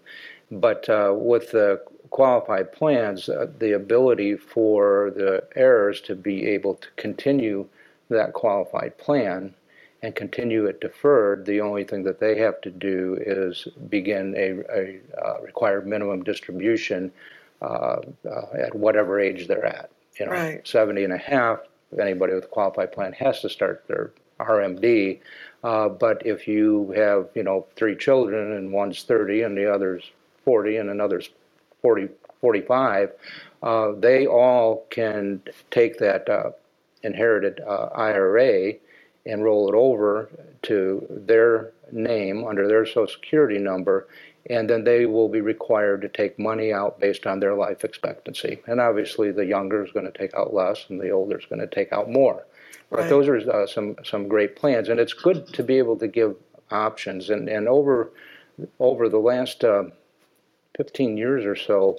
But 0.51 0.86
with 1.17 1.51
the 1.51 1.82
qualified 2.10 2.71
plans, 2.71 3.29
uh, 3.29 3.47
the 3.60 3.73
ability 3.73 4.36
for 4.36 5.12
the 5.15 5.43
heirs 5.55 6.01
to 6.01 6.15
be 6.15 6.47
able 6.47 6.75
to 6.75 6.88
continue 6.95 7.67
that 8.10 8.34
qualified 8.34 8.97
plan 8.97 9.53
and 10.01 10.15
continue 10.15 10.65
it 10.65 10.79
deferred, 10.81 11.45
the 11.45 11.62
only 11.62 11.83
thing 11.83 12.03
that 12.03 12.19
they 12.19 12.38
have 12.38 12.62
to 12.62 12.71
do 12.71 13.17
is 13.19 13.67
begin 13.89 14.33
a, 14.38 14.59
a 14.73 14.99
uh, 15.21 15.41
required 15.41 15.85
minimum 15.85 16.23
distribution 16.23 17.12
uh, 17.62 18.01
uh, 18.25 18.45
at 18.57 18.73
whatever 18.75 19.19
age 19.19 19.47
they're 19.47 19.65
at. 19.65 19.89
You 20.19 20.25
know, 20.25 20.31
right. 20.31 20.67
70 20.67 21.03
and 21.03 21.13
a 21.13 21.17
half, 21.17 21.59
anybody 21.99 22.33
with 22.33 22.45
a 22.45 22.47
qualified 22.47 22.91
plan 22.91 23.13
has 23.13 23.41
to 23.41 23.49
start 23.49 23.83
their 23.88 24.12
RMD. 24.39 25.19
Uh, 25.63 25.89
but 25.89 26.25
if 26.25 26.47
you 26.47 26.93
have, 26.95 27.27
you 27.35 27.43
know, 27.43 27.65
three 27.75 27.95
children 27.95 28.53
and 28.53 28.71
one's 28.71 29.03
30 29.03 29.41
and 29.41 29.57
the 29.57 29.71
other's 29.71 30.12
40 30.45 30.77
and 30.77 30.89
another's 30.89 31.29
40, 31.81 32.07
45, 32.39 33.12
uh, 33.62 33.91
they 33.97 34.25
all 34.25 34.85
can 34.89 35.41
take 35.71 35.97
that 35.99 36.29
uh, 36.29 36.51
inherited 37.03 37.59
uh, 37.67 37.89
IRA 37.93 38.73
and 39.25 39.43
roll 39.43 39.69
it 39.69 39.75
over 39.75 40.29
to 40.63 41.05
their 41.10 41.71
name 41.91 42.45
under 42.45 42.67
their 42.67 42.86
Social 42.86 43.08
Security 43.08 43.58
number, 43.58 44.08
and 44.49 44.69
then 44.69 44.84
they 44.84 45.05
will 45.05 45.29
be 45.29 45.41
required 45.41 46.01
to 46.01 46.10
take 46.10 46.39
money 46.39 46.73
out 46.73 46.99
based 46.99 47.27
on 47.27 47.39
their 47.39 47.53
life 47.53 47.84
expectancy. 47.84 48.60
And 48.67 48.79
obviously, 48.79 49.32
the 49.32 49.45
younger 49.45 49.84
is 49.84 49.91
going 49.91 50.12
to 50.12 50.17
take 50.17 50.34
out 50.34 50.53
less, 50.53 50.86
and 50.89 50.99
the 50.99 51.12
older 51.12 51.38
is 51.38 51.45
going 51.45 51.60
to 51.60 51.67
take 51.67 51.91
out 51.91 52.10
more. 52.10 52.45
But 52.89 53.08
those 53.08 53.27
are 53.27 53.38
uh, 53.38 53.67
some 53.67 53.95
some 54.03 54.27
great 54.27 54.55
plans, 54.55 54.89
and 54.89 54.99
it's 54.99 55.13
good 55.13 55.47
to 55.53 55.63
be 55.63 55.77
able 55.77 55.97
to 55.97 56.08
give 56.08 56.36
options. 56.71 57.29
And 57.29 57.47
and 57.47 57.67
over 57.67 58.12
over 58.79 59.10
the 59.10 59.19
last 59.19 59.63
uh, 59.63 59.84
15 60.77 61.17
years 61.17 61.45
or 61.45 61.55
so, 61.55 61.97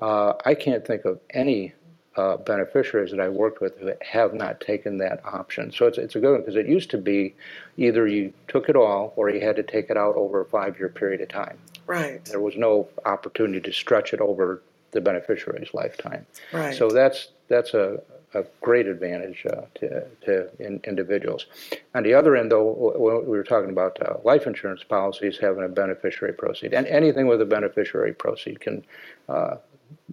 uh, 0.00 0.34
I 0.44 0.54
can't 0.54 0.86
think 0.86 1.04
of 1.04 1.20
any 1.30 1.74
uh, 2.16 2.36
beneficiaries 2.36 3.10
that 3.10 3.20
I 3.20 3.28
worked 3.28 3.60
with 3.60 3.78
who 3.78 3.92
have 4.02 4.34
not 4.34 4.60
taken 4.60 4.98
that 4.98 5.24
option. 5.24 5.72
So 5.72 5.86
it's, 5.86 5.98
it's 5.98 6.14
a 6.14 6.20
good 6.20 6.32
one 6.32 6.40
because 6.40 6.56
it 6.56 6.68
used 6.68 6.90
to 6.90 6.98
be 6.98 7.34
either 7.76 8.06
you 8.06 8.32
took 8.48 8.68
it 8.68 8.76
all 8.76 9.12
or 9.16 9.30
you 9.30 9.40
had 9.40 9.56
to 9.56 9.62
take 9.62 9.88
it 9.88 9.96
out 9.96 10.14
over 10.16 10.40
a 10.40 10.44
five 10.44 10.78
year 10.78 10.88
period 10.88 11.20
of 11.20 11.28
time. 11.28 11.58
Right. 11.86 12.24
There 12.24 12.40
was 12.40 12.56
no 12.56 12.88
opportunity 13.04 13.60
to 13.60 13.72
stretch 13.72 14.12
it 14.12 14.20
over 14.20 14.62
the 14.92 15.00
beneficiary's 15.00 15.72
lifetime. 15.72 16.26
Right. 16.52 16.74
So 16.74 16.88
that's 16.90 17.28
that's 17.48 17.74
a, 17.74 18.02
a 18.34 18.44
great 18.60 18.86
advantage 18.86 19.44
uh, 19.46 19.62
to, 19.76 20.04
to 20.24 20.50
in, 20.58 20.80
individuals. 20.84 21.46
On 21.94 22.02
the 22.02 22.14
other 22.14 22.36
end, 22.36 22.50
though, 22.52 23.22
we 23.26 23.36
were 23.36 23.42
talking 23.42 23.70
about 23.70 24.00
uh, 24.00 24.14
life 24.24 24.46
insurance 24.46 24.84
policies 24.84 25.38
having 25.38 25.64
a 25.64 25.68
beneficiary 25.68 26.34
proceed, 26.34 26.72
and 26.72 26.86
anything 26.86 27.26
with 27.26 27.40
a 27.40 27.46
beneficiary 27.46 28.12
proceed 28.12 28.60
can 28.60 28.84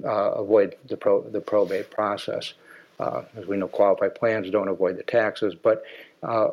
uh, 0.03 0.31
avoid 0.31 0.75
the, 0.87 0.97
pro, 0.97 1.21
the 1.21 1.41
probate 1.41 1.89
process. 1.91 2.53
Uh, 2.99 3.23
as 3.37 3.45
we 3.45 3.55
know, 3.55 3.67
qualified 3.67 4.13
plans 4.15 4.49
don't 4.49 4.67
avoid 4.67 4.97
the 4.97 5.03
taxes, 5.03 5.55
but 5.55 5.83
uh, 6.21 6.49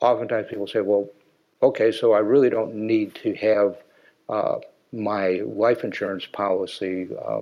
oftentimes 0.00 0.48
people 0.48 0.66
say, 0.66 0.80
well, 0.80 1.08
okay, 1.62 1.92
so 1.92 2.12
I 2.12 2.18
really 2.18 2.50
don't 2.50 2.74
need 2.74 3.14
to 3.16 3.34
have 3.34 3.76
uh, 4.28 4.58
my 4.92 5.40
life 5.44 5.84
insurance 5.84 6.26
policy 6.26 7.08
uh, 7.24 7.40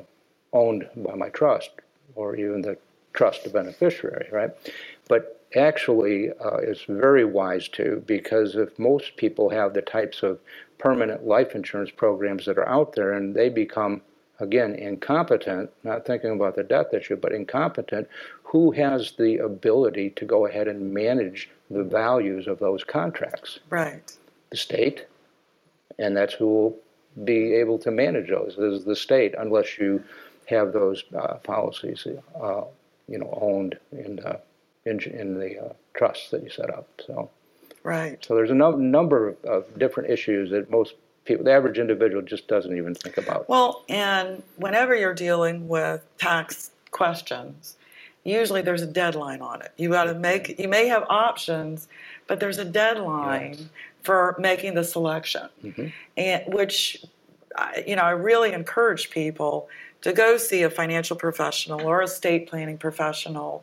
owned 0.52 0.88
by 0.96 1.14
my 1.14 1.28
trust 1.30 1.70
or 2.14 2.36
even 2.36 2.60
the 2.62 2.76
trust 3.12 3.50
beneficiary, 3.52 4.28
right? 4.30 4.50
But 5.08 5.40
actually, 5.56 6.30
uh, 6.30 6.56
it's 6.58 6.84
very 6.84 7.24
wise 7.24 7.68
to 7.68 8.02
because 8.06 8.54
if 8.54 8.78
most 8.78 9.16
people 9.16 9.50
have 9.50 9.74
the 9.74 9.82
types 9.82 10.22
of 10.22 10.38
permanent 10.78 11.26
life 11.26 11.54
insurance 11.54 11.90
programs 11.90 12.46
that 12.46 12.58
are 12.58 12.68
out 12.68 12.94
there 12.94 13.12
and 13.12 13.34
they 13.34 13.48
become 13.48 14.00
again 14.40 14.74
incompetent 14.74 15.70
not 15.84 16.06
thinking 16.06 16.30
about 16.30 16.56
the 16.56 16.62
death 16.62 16.92
issue 16.94 17.16
but 17.16 17.32
incompetent 17.32 18.08
who 18.44 18.70
has 18.72 19.12
the 19.12 19.38
ability 19.38 20.10
to 20.10 20.24
go 20.24 20.46
ahead 20.46 20.66
and 20.68 20.92
manage 20.92 21.48
the 21.70 21.84
values 21.84 22.46
of 22.46 22.58
those 22.58 22.82
contracts 22.84 23.58
Right. 23.68 24.12
the 24.50 24.56
state 24.56 25.06
and 25.98 26.16
that's 26.16 26.34
who 26.34 26.46
will 26.46 26.76
be 27.24 27.54
able 27.54 27.78
to 27.80 27.90
manage 27.90 28.28
those 28.30 28.56
is 28.58 28.84
the 28.84 28.96
state 28.96 29.34
unless 29.38 29.78
you 29.78 30.02
have 30.46 30.72
those 30.72 31.04
uh, 31.16 31.34
policies 31.36 32.06
uh, 32.40 32.62
you 33.08 33.18
know 33.18 33.38
owned 33.40 33.78
in 33.92 34.16
the 34.16 34.40
in, 34.86 34.98
in 35.02 35.38
the 35.38 35.58
uh, 35.60 35.72
trusts 35.94 36.30
that 36.30 36.42
you 36.42 36.50
set 36.50 36.70
up 36.70 36.88
so 37.06 37.30
Right. 37.82 38.22
so 38.24 38.34
there's 38.34 38.50
a 38.50 38.54
num- 38.54 38.90
number 38.90 39.36
of 39.44 39.78
different 39.78 40.10
issues 40.10 40.50
that 40.50 40.70
most 40.70 40.94
people, 41.30 41.44
the 41.44 41.52
average 41.52 41.78
individual, 41.78 42.22
just 42.22 42.48
doesn't 42.48 42.76
even 42.76 42.94
think 42.94 43.16
about. 43.16 43.48
Well, 43.48 43.84
and 43.88 44.42
whenever 44.56 44.94
you're 44.96 45.14
dealing 45.14 45.68
with 45.68 46.02
tax 46.18 46.70
questions, 46.90 47.76
usually 48.24 48.62
there's 48.62 48.82
a 48.82 48.86
deadline 48.86 49.40
on 49.40 49.62
it. 49.62 49.72
You 49.76 49.90
got 49.90 50.04
to 50.04 50.14
make. 50.14 50.58
You 50.58 50.66
may 50.68 50.88
have 50.88 51.04
options, 51.08 51.86
but 52.26 52.40
there's 52.40 52.58
a 52.58 52.64
deadline 52.64 53.54
Yes. 53.58 53.64
for 54.02 54.34
making 54.38 54.74
the 54.74 54.82
selection, 54.84 55.48
Mhm. 55.64 55.92
and 56.16 56.54
which, 56.54 57.04
you 57.86 57.94
know, 57.96 58.02
I 58.02 58.10
really 58.10 58.52
encourage 58.52 59.10
people 59.10 59.68
to 60.02 60.12
go 60.12 60.36
see 60.36 60.62
a 60.64 60.70
financial 60.70 61.16
professional 61.16 61.86
or 61.86 62.00
a 62.00 62.04
estate 62.04 62.48
planning 62.48 62.78
professional 62.78 63.62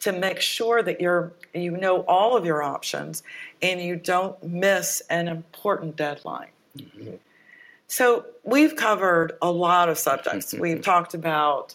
to 0.00 0.12
make 0.12 0.40
sure 0.40 0.82
that 0.82 1.00
you're 1.00 1.32
you 1.54 1.70
know 1.70 2.00
all 2.08 2.36
of 2.36 2.44
your 2.44 2.62
options 2.62 3.22
and 3.62 3.80
you 3.80 3.94
don't 3.94 4.42
miss 4.42 5.00
an 5.08 5.28
important 5.28 5.94
deadline. 5.96 6.48
So 7.86 8.26
we've 8.42 8.76
covered 8.76 9.32
a 9.40 9.50
lot 9.50 9.88
of 9.88 9.98
subjects. 9.98 10.52
we've 10.54 10.82
talked 10.82 11.14
about 11.14 11.74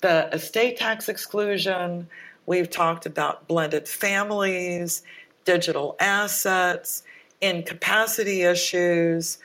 the 0.00 0.28
estate 0.34 0.76
tax 0.76 1.08
exclusion. 1.08 2.08
We've 2.46 2.68
talked 2.68 3.06
about 3.06 3.46
blended 3.46 3.88
families, 3.88 5.02
digital 5.44 5.96
assets, 6.00 7.04
incapacity 7.40 8.42
issues, 8.42 9.38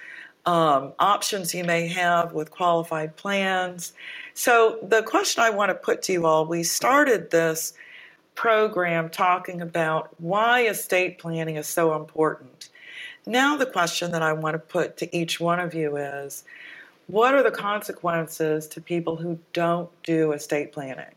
um, 0.46 0.94
options 1.00 1.54
you 1.54 1.64
may 1.64 1.88
have 1.88 2.34
with 2.34 2.50
qualified 2.50 3.16
plans. 3.16 3.94
So 4.34 4.80
the 4.82 5.04
question 5.04 5.44
I 5.44 5.50
want 5.50 5.70
to 5.70 5.76
put 5.76 6.02
to 6.04 6.14
you 6.14 6.26
all, 6.26 6.46
we 6.46 6.64
started 6.64 7.30
this 7.30 7.74
program 8.36 9.10
talking 9.10 9.62
about 9.62 10.10
why 10.20 10.62
estate 10.62 11.20
planning 11.20 11.58
is 11.58 11.68
so 11.68 11.96
important. 11.96 12.70
Now, 13.26 13.58
the 13.58 13.66
question 13.66 14.12
that 14.12 14.22
I 14.22 14.34
want 14.34 14.56
to 14.56 14.60
put 14.60 14.98
to 14.98 15.16
each 15.16 15.40
one 15.40 15.60
of 15.60 15.74
you 15.74 15.98
is 15.98 16.44
what 17.08 17.34
are 17.34 17.44
the 17.44 17.52
consequences 17.52 18.68
to 18.68 18.82
people 18.82 19.16
who 19.16 19.40
don't 19.54 19.90
do 20.04 20.32
estate 20.32 20.72
planning? 20.72 21.14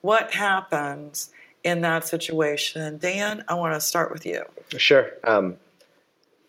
What 0.00 0.32
happens 0.32 1.30
in 1.64 1.80
that 1.80 2.06
situation? 2.06 2.98
Dan, 2.98 3.44
I 3.48 3.54
want 3.54 3.74
to 3.74 3.80
start 3.80 4.12
with 4.12 4.24
you. 4.26 4.44
Sure. 4.76 5.10
Um, 5.24 5.56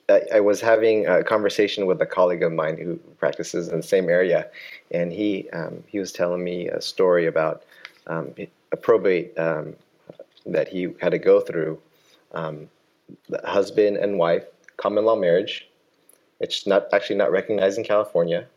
I, 0.07 0.21
I 0.35 0.39
was 0.39 0.61
having 0.61 1.07
a 1.07 1.23
conversation 1.23 1.85
with 1.87 2.01
a 2.01 2.05
colleague 2.05 2.43
of 2.43 2.51
mine 2.51 2.77
who 2.77 2.97
practices 3.17 3.69
in 3.69 3.77
the 3.77 3.83
same 3.83 4.09
area, 4.09 4.49
and 4.91 5.11
he 5.11 5.49
um, 5.51 5.83
he 5.87 5.99
was 5.99 6.11
telling 6.11 6.43
me 6.43 6.67
a 6.67 6.81
story 6.81 7.25
about 7.25 7.63
um, 8.07 8.33
a 8.71 8.77
probate 8.77 9.37
um, 9.39 9.75
that 10.45 10.67
he 10.67 10.93
had 11.01 11.09
to 11.11 11.17
go 11.17 11.39
through. 11.39 11.79
Um, 12.33 12.69
the 13.29 13.41
husband 13.45 13.97
and 13.97 14.17
wife, 14.17 14.45
common 14.77 15.05
law 15.05 15.15
marriage. 15.15 15.67
It's 16.39 16.67
not 16.67 16.87
actually 16.93 17.15
not 17.17 17.31
recognized 17.31 17.77
in 17.77 17.83
California. 17.83 18.47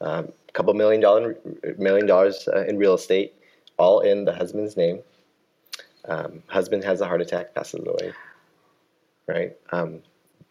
Um, 0.00 0.32
a 0.48 0.52
couple 0.52 0.72
million 0.74 1.00
dollar 1.00 1.36
million 1.78 2.06
dollars 2.06 2.48
uh, 2.48 2.64
in 2.66 2.78
real 2.78 2.94
estate, 2.94 3.34
all 3.78 4.00
in 4.00 4.24
the 4.24 4.32
husband's 4.32 4.76
name. 4.76 5.00
Um, 6.06 6.42
husband 6.46 6.82
has 6.84 7.00
a 7.00 7.06
heart 7.06 7.20
attack, 7.20 7.54
passes 7.54 7.86
away. 7.86 8.12
Right. 9.26 9.56
Um, 9.70 10.00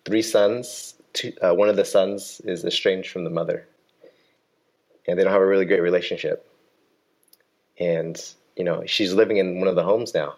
three 0.06 0.22
sons. 0.22 0.95
Two, 1.13 1.34
uh, 1.41 1.54
one 1.54 1.69
of 1.69 1.76
the 1.76 1.86
sons 1.86 2.39
is 2.45 2.63
estranged 2.63 3.10
from 3.10 3.24
the 3.24 3.32
mother, 3.32 3.67
and 5.08 5.17
they 5.17 5.24
don't 5.24 5.34
have 5.34 5.41
a 5.41 5.45
really 5.45 5.65
great 5.65 5.82
relationship. 5.82 6.48
And 7.80 8.22
you 8.56 8.63
know, 8.63 8.84
she's 8.86 9.13
living 9.13 9.38
in 9.38 9.60
one 9.60 9.67
of 9.67 9.76
the 9.76 9.84
homes 9.84 10.13
now. 10.13 10.36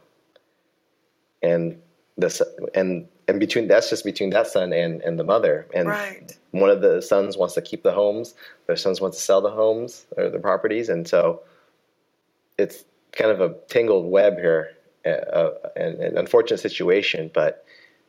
And 1.42 1.82
the 2.18 2.70
and 2.76 3.08
and 3.28 3.40
between 3.40 3.68
that's 3.68 3.90
just 3.90 4.04
between 4.04 4.30
that 4.32 4.48
son 4.48 4.74
and 4.74 5.02
and 5.02 5.20
the 5.20 5.24
mother. 5.24 5.68
And 5.74 5.90
Right. 5.90 6.38
one 6.52 6.70
of 6.70 6.82
the 6.82 7.02
sons 7.02 7.38
wants 7.38 7.56
to 7.56 7.62
keep 7.62 7.84
the 7.84 7.92
homes. 7.92 8.36
The 8.68 8.78
sons 8.78 9.02
want 9.02 9.14
to 9.14 9.20
sell 9.20 9.42
the 9.42 9.52
homes 9.52 10.06
or 10.18 10.30
the 10.30 10.40
properties, 10.40 10.90
and 10.90 11.08
so 11.08 11.42
it's 12.58 12.84
kind 13.12 13.32
of 13.32 13.42
a 13.42 13.56
tangled 13.68 14.10
web 14.10 14.38
here, 14.38 14.72
uh, 15.06 15.10
uh, 15.10 15.54
and 15.76 16.00
an 16.00 16.18
unfortunate 16.18 16.60
situation. 16.60 17.32
But 17.34 17.66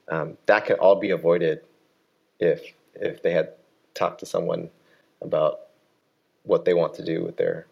um, 0.09 0.37
that 0.47 0.67
can 0.67 0.77
all 0.77 0.97
be 0.97 1.11
avoided 1.11 1.61
if 2.41 2.63
if 2.95 3.23
they 3.23 3.33
had 3.33 3.53
talked 3.95 4.21
to 4.21 4.27
someone 4.27 4.71
about 5.21 5.61
what 6.45 6.65
they 6.65 6.75
want 6.75 6.95
to 6.95 7.05
do 7.05 7.23
with 7.23 7.37
their 7.37 7.67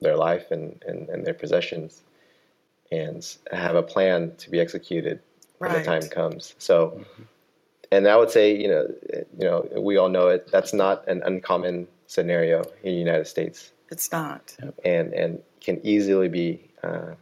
their 0.00 0.16
life 0.16 0.50
and, 0.50 0.82
and, 0.86 1.08
and 1.08 1.24
their 1.24 1.34
possessions, 1.34 2.02
and 2.92 3.36
have 3.52 3.74
a 3.74 3.82
plan 3.82 4.34
to 4.36 4.50
be 4.50 4.60
executed 4.60 5.20
when 5.58 5.70
Right. 5.70 5.78
the 5.78 5.84
time 5.84 6.08
comes. 6.08 6.54
So, 6.58 7.04
and 7.92 8.06
I 8.08 8.16
would 8.16 8.30
say, 8.30 8.56
you 8.56 8.68
know, 8.68 8.86
you 9.38 9.44
know, 9.44 9.68
we 9.76 9.96
all 9.96 10.08
know 10.08 10.28
it. 10.28 10.50
That's 10.50 10.72
not 10.72 11.06
an 11.08 11.22
uncommon 11.24 11.86
scenario 12.06 12.62
in 12.82 12.92
the 12.92 12.98
United 12.98 13.26
States, 13.26 13.72
It's 13.90 14.10
not. 14.12 14.56
and 14.84 15.12
and 15.12 15.42
can 15.60 15.80
easily 15.84 16.28
be 16.28 16.60
uh, 16.82 17.14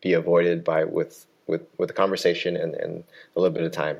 be 0.00 0.14
avoided 0.14 0.64
by 0.64 0.84
with 0.84 1.26
with 1.46 1.62
with 1.78 1.90
a 1.90 1.92
conversation 1.94 2.56
and, 2.56 2.74
and 2.74 3.04
a 3.36 3.40
little 3.40 3.54
bit 3.54 3.64
of 3.64 3.72
time. 3.72 3.98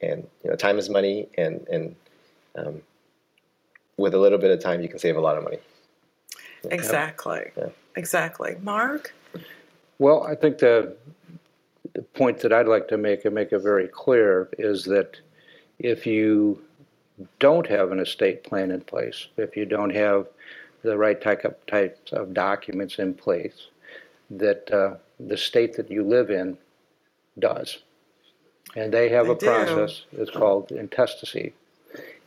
And 0.00 0.26
you 0.42 0.50
know, 0.50 0.56
time 0.56 0.78
is 0.78 0.88
money, 0.88 1.28
and 1.38 1.66
and 1.68 1.96
um, 2.56 2.82
with 3.96 4.14
a 4.14 4.18
little 4.18 4.38
bit 4.38 4.50
of 4.50 4.60
time, 4.60 4.82
you 4.82 4.88
can 4.88 4.98
save 4.98 5.16
a 5.16 5.20
lot 5.20 5.36
of 5.36 5.44
money. 5.44 5.58
Exactly. 6.70 7.50
Yeah. 7.56 7.68
Exactly. 7.96 8.56
Mark? 8.62 9.14
Well, 9.98 10.24
I 10.24 10.34
think 10.34 10.58
the 10.58 10.94
the 11.96 12.02
point 12.02 12.40
that 12.40 12.52
I'd 12.52 12.68
like 12.68 12.88
to 12.88 12.98
make 12.98 13.24
and 13.24 13.34
make 13.34 13.52
it 13.52 13.58
very 13.60 13.88
clear 13.88 14.50
is 14.58 14.84
that 14.84 15.16
if 15.78 16.06
you 16.06 16.62
don't 17.38 17.66
have 17.66 17.90
an 17.90 18.00
estate 18.00 18.44
plan 18.44 18.70
in 18.70 18.82
place, 18.82 19.28
if 19.38 19.56
you 19.56 19.64
don't 19.64 19.94
have 19.94 20.26
the 20.82 20.98
right 20.98 21.18
type 21.18 21.46
of, 21.46 21.54
types 21.66 22.12
of 22.12 22.34
documents 22.34 22.98
in 22.98 23.14
place, 23.14 23.68
that 24.28 24.70
uh, 24.70 24.96
the 25.18 25.38
state 25.38 25.74
that 25.76 25.90
you 25.90 26.04
live 26.04 26.30
in 26.30 26.58
does. 27.38 27.78
And 28.74 28.92
they 28.92 29.08
have 29.08 29.26
They 29.26 29.32
a 29.32 29.36
do. 29.36 29.46
process, 29.46 30.02
it's 30.12 30.30
called 30.30 30.72
intestacy. 30.72 31.54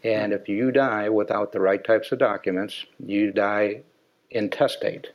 And 0.03 0.33
if 0.33 0.49
you 0.49 0.71
die 0.71 1.09
without 1.09 1.51
the 1.51 1.59
right 1.59 1.83
types 1.83 2.11
of 2.11 2.17
documents, 2.17 2.85
you 3.05 3.31
die 3.31 3.81
intestate 4.31 5.09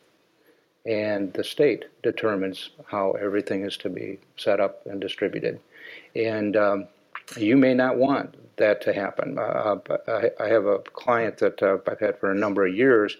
and 0.86 1.32
the 1.32 1.44
state 1.44 1.86
determines 2.02 2.70
how 2.86 3.12
everything 3.12 3.64
is 3.64 3.76
to 3.78 3.88
be 3.88 4.18
set 4.36 4.60
up 4.60 4.84
and 4.86 5.00
distributed. 5.00 5.60
And 6.14 6.56
um, 6.56 6.88
you 7.36 7.56
may 7.56 7.74
not 7.74 7.96
want 7.96 8.36
that 8.56 8.82
to 8.82 8.92
happen. 8.92 9.38
Uh, 9.38 9.76
I, 10.06 10.30
I 10.38 10.48
have 10.48 10.66
a 10.66 10.78
client 10.78 11.38
that 11.38 11.62
uh, 11.62 11.78
I've 11.86 12.00
had 12.00 12.18
for 12.18 12.30
a 12.30 12.36
number 12.36 12.66
of 12.66 12.74
years 12.74 13.16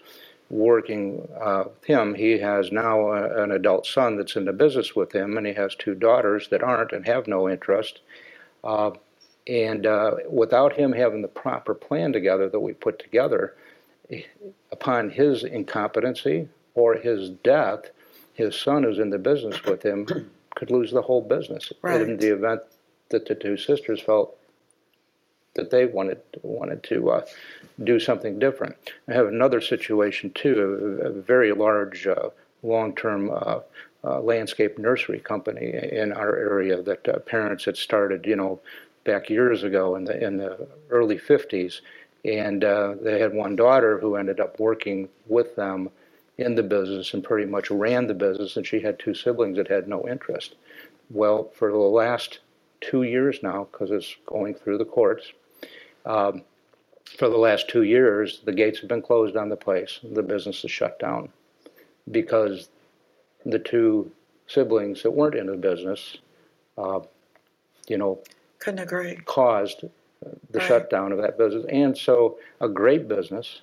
working 0.49 1.27
uh, 1.41 1.63
with 1.65 1.83
him. 1.85 2.13
He 2.13 2.37
has 2.37 2.71
now 2.71 3.11
a, 3.11 3.43
an 3.43 3.51
adult 3.51 3.87
son 3.87 4.15
that's 4.15 4.35
in 4.35 4.45
the 4.45 4.53
business 4.53 4.95
with 4.95 5.11
him, 5.13 5.37
and 5.37 5.47
he 5.47 5.53
has 5.53 5.73
two 5.75 5.95
daughters 5.95 6.47
that 6.49 6.63
aren't 6.63 6.91
and 6.91 7.05
have 7.07 7.27
no 7.27 7.49
interest. 7.49 8.01
Uh, 8.63 8.91
and 9.47 9.85
uh, 9.85 10.15
without 10.29 10.73
him 10.73 10.91
having 10.91 11.21
the 11.21 11.27
proper 11.27 11.73
plan 11.73 12.13
together 12.13 12.47
that 12.49 12.59
we 12.59 12.73
put 12.73 12.99
together, 12.99 13.55
upon 14.71 15.09
his 15.09 15.43
incompetency 15.43 16.47
or 16.75 16.95
his 16.95 17.29
death, 17.29 17.89
his 18.33 18.55
son 18.55 18.83
who's 18.83 18.99
in 18.99 19.09
the 19.09 19.17
business 19.17 19.63
with 19.63 19.81
him 19.83 20.05
could 20.55 20.69
lose 20.71 20.91
the 20.91 21.01
whole 21.01 21.21
business 21.21 21.71
Right. 21.81 22.01
in 22.01 22.17
the 22.17 22.33
event 22.33 22.61
that 23.09 23.25
the 23.27 23.35
two 23.35 23.57
sisters 23.57 24.01
felt 24.01 24.37
that 25.55 25.71
they 25.71 25.85
wanted 25.85 26.19
wanted 26.43 26.83
to 26.83 27.11
uh, 27.11 27.25
do 27.83 27.99
something 27.99 28.39
different. 28.39 28.75
I 29.07 29.13
have 29.13 29.27
another 29.27 29.61
situation 29.61 30.31
too, 30.31 30.99
a, 31.01 31.07
a 31.07 31.11
very 31.11 31.53
large 31.53 32.07
uh, 32.07 32.29
long-term 32.61 33.29
uh, 33.31 33.59
uh, 34.03 34.19
landscape 34.21 34.77
nursery 34.77 35.19
company 35.19 35.73
in 35.91 36.11
our 36.11 36.35
area 36.35 36.81
that 36.81 37.07
uh, 37.07 37.19
parents 37.19 37.65
had 37.65 37.77
started, 37.77 38.25
you 38.25 38.35
know, 38.35 38.59
back 39.05 39.29
years 39.29 39.63
ago 39.63 39.95
in 39.95 40.03
the 40.03 40.21
in 40.21 40.37
the 40.37 40.67
early 40.89 41.17
50s, 41.17 41.79
and 42.25 42.63
uh, 42.65 42.95
they 43.01 43.19
had 43.19 43.33
one 43.33 43.55
daughter 43.55 43.97
who 43.99 44.15
ended 44.15 44.39
up 44.41 44.59
working 44.59 45.07
with 45.27 45.55
them 45.55 45.89
in 46.37 46.55
the 46.55 46.63
business 46.63 47.13
and 47.13 47.23
pretty 47.23 47.49
much 47.49 47.71
ran 47.71 48.07
the 48.07 48.13
business, 48.13 48.57
and 48.57 48.65
she 48.67 48.79
had 48.81 48.99
two 48.99 49.13
siblings 49.13 49.57
that 49.57 49.67
had 49.69 49.87
no 49.87 50.07
interest. 50.07 50.55
Well, 51.09 51.51
for 51.55 51.71
the 51.71 51.77
last 51.77 52.39
two 52.81 53.03
years 53.03 53.39
now, 53.43 53.67
because 53.71 53.91
it's 53.91 54.15
going 54.25 54.55
through 54.55 54.79
the 54.79 54.85
courts, 54.85 55.31
um, 56.05 56.43
for 57.17 57.29
the 57.29 57.37
last 57.37 57.69
two 57.69 57.83
years, 57.83 58.41
the 58.45 58.51
gates 58.53 58.79
have 58.79 58.89
been 58.89 59.01
closed 59.01 59.35
on 59.37 59.49
the 59.49 59.55
place. 59.55 59.99
The 60.03 60.23
business 60.23 60.63
is 60.63 60.71
shut 60.71 60.99
down 60.99 61.29
because 62.11 62.69
the 63.45 63.59
two 63.59 64.11
siblings 64.47 65.03
that 65.03 65.11
weren't 65.11 65.35
in 65.35 65.47
the 65.47 65.57
business, 65.57 66.17
uh, 66.77 66.99
you 67.87 67.97
know, 67.97 68.19
Couldn't 68.59 68.79
agree. 68.79 69.17
caused 69.25 69.81
the 70.51 70.59
Right. 70.59 70.67
shutdown 70.67 71.11
of 71.11 71.19
that 71.19 71.37
business. 71.37 71.65
And 71.69 71.97
so, 71.97 72.39
a 72.61 72.67
great 72.69 73.07
business 73.07 73.61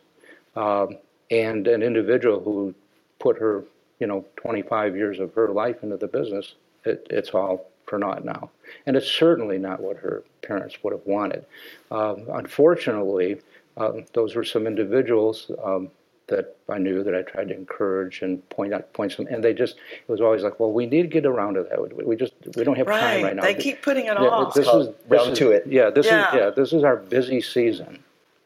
um, 0.56 0.98
and 1.32 1.66
an 1.66 1.82
individual 1.82 2.40
who 2.40 2.74
put 3.18 3.38
her, 3.38 3.64
you 3.98 4.06
know, 4.06 4.24
25 4.36 4.94
years 4.96 5.18
of 5.18 5.32
her 5.34 5.48
life 5.48 5.82
into 5.82 5.96
the 5.96 6.06
business, 6.06 6.54
it, 6.84 7.06
it's 7.10 7.30
all 7.30 7.66
for 7.86 7.98
naught 7.98 8.24
now. 8.24 8.50
And 8.86 8.96
it's 8.96 9.10
certainly 9.10 9.58
not 9.58 9.80
what 9.80 9.96
her 9.96 10.22
parents 10.42 10.76
would 10.82 10.92
have 10.92 11.06
wanted. 11.06 11.44
Um, 11.90 12.26
unfortunately, 12.32 13.40
um, 13.76 14.04
those 14.12 14.34
were 14.34 14.44
some 14.44 14.66
individuals 14.66 15.50
um, 15.64 15.90
that 16.28 16.56
I 16.68 16.78
knew 16.78 17.02
that 17.02 17.14
I 17.14 17.22
tried 17.22 17.48
to 17.48 17.54
encourage 17.54 18.22
and 18.22 18.46
point 18.50 18.72
out, 18.74 18.92
point 18.92 19.12
some, 19.12 19.26
and 19.26 19.42
they 19.42 19.52
just, 19.54 19.76
it 19.76 20.10
was 20.10 20.20
always 20.20 20.42
like, 20.42 20.60
well, 20.60 20.72
we 20.72 20.86
need 20.86 21.02
to 21.02 21.08
get 21.08 21.24
around 21.26 21.54
to 21.54 21.62
that. 21.64 21.96
We- 21.96 22.04
We 22.04 22.16
just, 22.16 22.34
we 22.56 22.64
don't 22.64 22.76
have 22.76 22.86
time 22.86 22.94
Right. 23.02 23.22
right 23.24 23.36
now. 23.36 23.42
They 23.42 23.54
keep 23.54 23.82
putting 23.82 24.06
it 24.06 24.16
Yeah, 24.20 24.28
off. 24.28 24.54
this 24.54 24.66
called 24.66 24.82
is 24.82 24.86
this 24.88 24.96
round 25.08 25.32
is- 25.32 25.38
to 25.38 25.50
it. 25.52 25.66
Yeah, 25.66 25.90
this 25.90 26.06
Yeah. 26.06 26.28
is 26.28 26.34
yeah, 26.34 26.50
this 26.50 26.72
is 26.72 26.84
our 26.84 26.96
busy 26.96 27.40
season, 27.40 28.02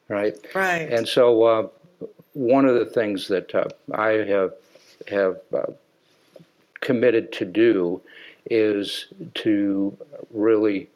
right? 0.08 0.36
right. 0.54 0.88
And 0.92 1.06
so 1.06 1.42
uh, 1.44 1.68
one 2.36 2.66
of 2.66 2.74
the 2.74 2.84
things 2.84 3.28
that 3.28 3.54
uh, 3.54 3.64
I 3.94 4.10
have 4.10 4.52
have 5.08 5.38
uh, 5.54 5.72
committed 6.80 7.32
to 7.32 7.46
do 7.46 8.02
is 8.50 9.06
to 9.34 9.96
really 10.30 10.90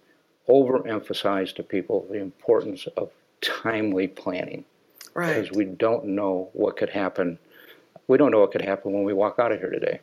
overemphasize 0.49 1.55
to 1.55 1.63
people 1.63 2.07
the 2.11 2.19
importance 2.19 2.87
of 2.99 3.11
timely 3.41 4.07
planning 4.07 4.65
right. 5.15 5.35
because 5.35 5.57
we 5.57 5.65
don't 5.65 6.05
know 6.05 6.51
what 6.53 6.77
could 6.77 6.91
happen. 6.91 7.39
We 8.07 8.19
don't 8.19 8.33
know 8.33 8.41
what 8.41 8.53
could 8.53 8.63
happen 8.63 8.93
when 8.93 9.05
we 9.05 9.15
walk 9.15 9.39
out 9.39 9.51
of 9.51 9.61
here 9.61 9.71
today. 9.71 10.01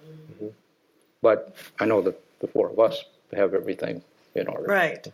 But 1.21 1.55
I 1.79 1.85
know 1.85 2.01
that 2.01 2.19
the 2.39 2.47
four 2.47 2.71
of 2.71 2.79
us 2.79 3.03
have 3.33 3.53
everything 3.53 4.01
in 4.33 4.47
order. 4.47 4.63
Right. 4.63 5.07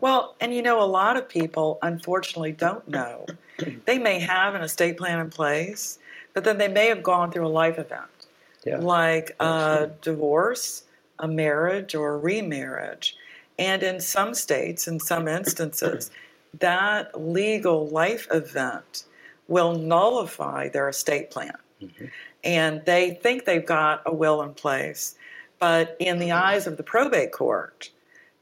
Well, 0.00 0.36
and 0.40 0.54
you 0.54 0.62
know, 0.62 0.82
a 0.82 0.86
lot 0.86 1.16
of 1.16 1.28
people 1.28 1.78
unfortunately 1.82 2.52
don't 2.52 2.86
know. 2.88 3.26
They 3.84 3.98
may 3.98 4.18
have 4.18 4.56
an 4.56 4.62
estate 4.62 4.96
plan 4.96 5.20
in 5.20 5.30
place, 5.30 5.98
but 6.34 6.42
then 6.42 6.58
they 6.58 6.66
may 6.66 6.88
have 6.88 7.02
gone 7.02 7.30
through 7.30 7.46
a 7.46 7.48
life 7.48 7.78
event, 7.78 8.26
Yeah. 8.64 8.78
like 8.78 9.36
a 9.38 9.90
divorce, 10.00 10.84
a 11.20 11.28
marriage, 11.28 11.94
or 11.94 12.14
a 12.14 12.18
remarriage. 12.18 13.16
And 13.58 13.82
in 13.84 14.00
some 14.00 14.34
states, 14.34 14.88
in 14.88 14.98
some 14.98 15.28
instances, 15.28 16.10
that 16.58 17.20
legal 17.20 17.86
life 17.88 18.26
event 18.32 19.04
will 19.46 19.74
nullify 19.74 20.68
their 20.68 20.88
estate 20.88 21.30
plan. 21.30 21.56
Mm-hmm. 21.80 22.06
And 22.44 22.84
they 22.84 23.10
think 23.22 23.44
they've 23.44 23.64
got 23.64 24.02
a 24.06 24.14
will 24.14 24.42
in 24.42 24.54
place, 24.54 25.14
but 25.58 25.96
in 26.00 26.18
the 26.18 26.28
mm-hmm. 26.28 26.44
eyes 26.44 26.66
of 26.66 26.76
the 26.76 26.82
probate 26.82 27.32
court, 27.32 27.90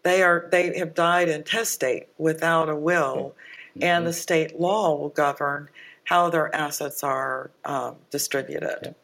they 0.02 0.22
are 0.22 0.48
they 0.50 0.76
have 0.78 0.94
died 0.94 1.28
intestate 1.28 2.08
without 2.18 2.68
a 2.68 2.76
will, 2.76 3.34
and 3.80 4.06
the 4.06 4.12
state 4.12 4.58
law 4.58 4.96
will 4.96 5.10
govern 5.10 5.68
how 6.04 6.30
their 6.30 6.54
assets 6.54 7.04
are 7.04 7.50
um, 7.64 7.96
distributed. 8.10 8.94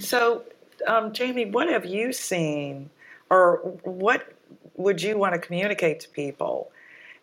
So, 0.00 0.42
um, 0.86 1.12
Jamie, 1.12 1.46
what 1.46 1.68
have 1.68 1.84
you 1.86 2.12
seen, 2.12 2.90
or 3.30 3.58
what 3.82 4.32
would 4.76 5.02
you 5.02 5.18
want 5.18 5.34
to 5.34 5.40
communicate 5.40 6.00
to 6.00 6.08
people 6.08 6.70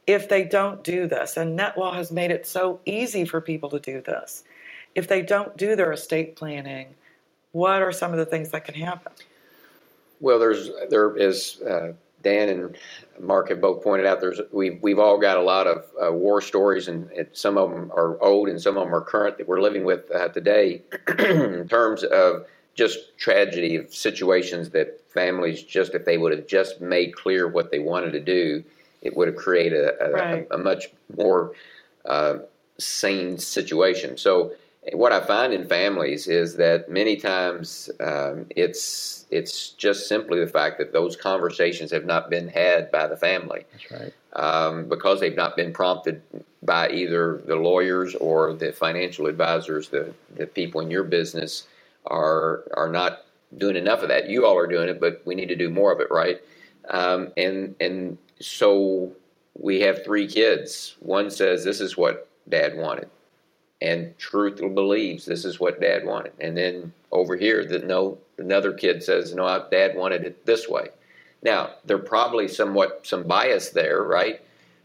if 0.07 0.29
they 0.29 0.43
don't 0.43 0.83
do 0.83 1.07
this? 1.07 1.37
And 1.37 1.57
NetLaw 1.57 1.95
has 1.95 2.11
made 2.11 2.31
it 2.31 2.45
so 2.45 2.79
easy 2.85 3.25
for 3.25 3.41
people 3.41 3.69
to 3.71 3.79
do 3.79 4.01
this. 4.01 4.43
If 4.93 5.07
they 5.07 5.21
don't 5.21 5.57
do 5.57 5.75
their 5.75 5.91
estate 5.91 6.35
planning, 6.35 6.95
what 7.51 7.81
are 7.81 7.91
some 7.91 8.11
of 8.11 8.17
the 8.17 8.25
things 8.25 8.51
that 8.51 8.65
can 8.65 8.75
happen? 8.75 9.11
Well, 10.21 10.39
there's 10.39 10.69
there 10.89 11.15
is 11.17 11.61
uh, 11.61 11.93
Dan 12.25 12.49
and 12.49 12.77
Mark 13.19 13.49
have 13.49 13.61
both 13.61 13.83
pointed 13.83 14.07
out. 14.07 14.19
There's 14.19 14.41
we've 14.51 14.81
we've 14.81 14.97
all 14.99 15.19
got 15.19 15.37
a 15.37 15.41
lot 15.43 15.67
of 15.67 15.85
uh, 16.03 16.11
war 16.11 16.41
stories, 16.41 16.87
and, 16.87 17.09
and 17.11 17.27
some 17.33 17.55
of 17.57 17.69
them 17.69 17.91
are 17.91 18.21
old, 18.21 18.49
and 18.49 18.59
some 18.59 18.77
of 18.77 18.83
them 18.83 18.95
are 18.95 19.01
current 19.01 19.37
that 19.37 19.47
we're 19.47 19.61
living 19.61 19.85
with 19.85 20.11
uh, 20.11 20.27
today. 20.29 20.81
in 21.19 21.67
terms 21.69 22.03
of 22.03 22.47
just 22.73 23.15
tragedy 23.17 23.75
of 23.75 23.93
situations 23.93 24.71
that 24.71 24.99
families 25.13 25.61
just 25.61 25.93
if 25.93 26.03
they 26.03 26.17
would 26.17 26.31
have 26.35 26.47
just 26.47 26.81
made 26.81 27.15
clear 27.15 27.47
what 27.47 27.69
they 27.71 27.79
wanted 27.79 28.11
to 28.11 28.19
do, 28.19 28.63
it 29.03 29.15
would 29.15 29.27
have 29.27 29.37
created 29.37 29.85
a, 29.85 30.03
a, 30.03 30.11
Right. 30.11 30.47
a, 30.49 30.55
a 30.55 30.57
much 30.57 30.87
more 31.15 31.53
uh, 32.05 32.39
sane 32.79 33.37
situation. 33.37 34.17
So 34.17 34.51
what 34.93 35.11
I 35.11 35.19
find 35.21 35.53
in 35.53 35.67
families 35.67 36.27
is 36.27 36.55
that 36.57 36.89
many 36.89 37.15
times 37.15 37.89
um, 37.99 38.45
it's 38.55 39.25
it's 39.31 39.69
just 39.69 40.07
simply 40.07 40.39
the 40.39 40.47
fact 40.47 40.77
that 40.77 40.93
those 40.93 41.15
conversations 41.15 41.91
have 41.91 42.05
not 42.05 42.29
been 42.29 42.47
had 42.47 42.91
by 42.91 43.07
the 43.07 43.17
family 43.17 43.65
That's 43.71 43.91
right. 43.91 44.13
um, 44.33 44.87
because 44.87 45.19
they've 45.19 45.35
not 45.35 45.55
been 45.55 45.73
prompted 45.73 46.21
by 46.61 46.89
either 46.91 47.41
the 47.45 47.55
lawyers 47.55 48.15
or 48.15 48.53
the 48.53 48.71
financial 48.71 49.25
advisors. 49.25 49.89
The 49.89 50.13
the 50.35 50.45
people 50.45 50.81
in 50.81 50.91
your 50.91 51.03
business 51.03 51.67
are 52.05 52.63
are 52.75 52.89
not 52.89 53.25
doing 53.57 53.75
enough 53.75 54.03
of 54.03 54.09
that. 54.09 54.29
You 54.29 54.45
all 54.45 54.57
are 54.57 54.67
doing 54.67 54.89
it, 54.89 54.99
but 54.99 55.21
we 55.25 55.33
need 55.35 55.49
to 55.49 55.55
do 55.55 55.69
more 55.69 55.91
of 55.91 55.99
it, 55.99 56.11
right? 56.11 56.39
Um, 56.89 57.31
and 57.37 57.75
and 57.79 58.17
so 58.39 59.11
we 59.57 59.79
have 59.81 60.03
three 60.03 60.27
kids. 60.27 60.95
One 60.99 61.31
says 61.31 61.63
this 61.63 61.81
is 61.81 61.97
what 61.97 62.27
Dad 62.49 62.77
wanted, 62.77 63.09
and 63.81 64.17
truth 64.17 64.59
believes 64.73 65.25
this 65.25 65.45
is 65.45 65.59
what 65.59 65.81
Dad 65.81 66.05
wanted. 66.05 66.33
And 66.39 66.57
then 66.57 66.93
over 67.11 67.35
here, 67.35 67.65
that 67.65 67.85
no, 67.85 68.17
another 68.37 68.73
kid 68.73 69.03
says 69.03 69.33
no, 69.33 69.67
Dad 69.69 69.95
wanted 69.95 70.23
it 70.23 70.45
this 70.45 70.67
way. 70.67 70.89
Now 71.43 71.71
there 71.85 71.97
probably 71.97 72.47
somewhat 72.47 73.05
some 73.05 73.23
bias 73.23 73.69
there, 73.69 74.03
right? 74.03 74.41